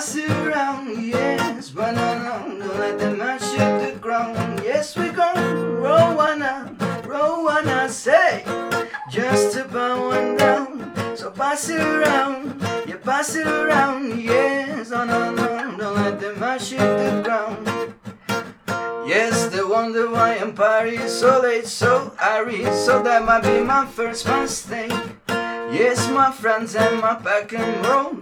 Pass 0.00 0.16
it 0.16 0.30
around, 0.30 1.04
yes. 1.04 1.68
But 1.68 1.92
no, 1.92 2.18
no, 2.24 2.58
don't 2.58 2.78
let 2.78 2.98
them 2.98 3.18
mash 3.18 3.52
at 3.58 3.84
the 3.84 3.98
ground. 3.98 4.62
Yes, 4.64 4.96
we 4.96 5.10
gon' 5.10 5.76
roll 5.76 6.16
one 6.16 6.40
up, 6.40 6.72
roll 7.06 7.44
one 7.44 7.68
up, 7.68 7.90
say 7.90 8.42
just 9.10 9.58
about 9.58 9.98
one 10.00 10.38
down. 10.38 10.90
So 11.14 11.30
pass 11.30 11.68
it 11.68 11.82
around, 11.82 12.62
yeah, 12.88 12.96
pass 12.96 13.34
it 13.34 13.46
around, 13.46 14.18
yes. 14.18 14.88
No, 14.88 15.04
no, 15.04 15.34
no, 15.34 15.76
don't 15.76 15.96
let 15.96 16.18
them 16.18 16.40
mash 16.40 16.72
at 16.72 16.96
the 16.96 17.22
ground. 17.22 17.68
Yes, 19.06 19.48
they 19.48 19.62
wonder 19.62 20.10
why 20.10 20.36
I'm 20.36 20.54
Paris 20.54 21.20
so 21.20 21.42
late, 21.42 21.66
so 21.66 22.10
airy, 22.18 22.64
so 22.72 23.02
that 23.02 23.26
might 23.26 23.42
be 23.42 23.60
my 23.60 23.84
first 23.84 24.26
mistake. 24.26 25.09
Yes, 25.72 26.10
my 26.10 26.32
friends 26.32 26.74
and 26.74 27.00
my 27.00 27.14
back 27.14 27.52
and 27.52 27.86
roll, 27.86 28.14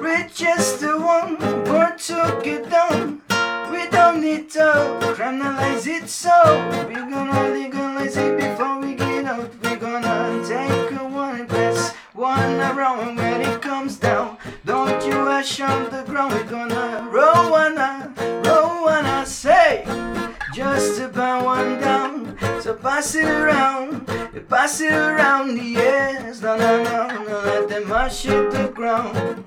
rich 0.00 0.42
as 0.42 0.80
the 0.80 0.98
one, 0.98 1.36
born 1.64 1.96
to 1.98 2.40
get 2.42 2.68
down. 2.68 3.22
We 3.70 3.88
don't 3.90 4.20
need 4.20 4.50
to 4.50 4.98
criminalize 5.14 5.86
it, 5.86 6.08
so 6.08 6.32
we're 6.88 7.08
gonna 7.08 7.50
legalize 7.50 8.16
it 8.16 8.36
before 8.36 8.80
we 8.80 8.96
get 8.96 9.24
out. 9.24 9.50
We're 9.62 9.76
gonna 9.76 10.44
take 10.46 10.90
a 11.00 11.04
one 11.08 11.46
pass, 11.46 11.92
one 12.12 12.60
around, 12.60 13.16
when 13.16 13.40
it 13.40 13.62
comes 13.62 13.98
down, 13.98 14.36
don't 14.64 15.04
you 15.06 15.12
rush 15.12 15.60
on 15.60 15.84
the 15.90 16.02
ground. 16.02 16.34
We're 16.34 16.44
gonna 16.44 17.08
roll 17.08 17.52
one 17.52 17.76
roll 18.44 18.82
one 18.82 19.26
say 19.26 19.84
just 20.56 20.98
about 21.02 21.44
one 21.44 21.78
down. 21.78 22.34
So 22.62 22.72
pass 22.74 23.14
it 23.14 23.26
around, 23.28 24.08
you 24.32 24.40
pass 24.40 24.80
it 24.80 24.90
around, 24.90 25.58
yes. 25.62 26.40
No, 26.40 26.56
no, 26.56 26.82
no, 26.82 27.24
no, 27.24 27.40
let 27.44 27.68
them 27.68 27.86
mash 27.86 28.24
it 28.24 28.50
the 28.50 28.72
ground. 28.74 29.44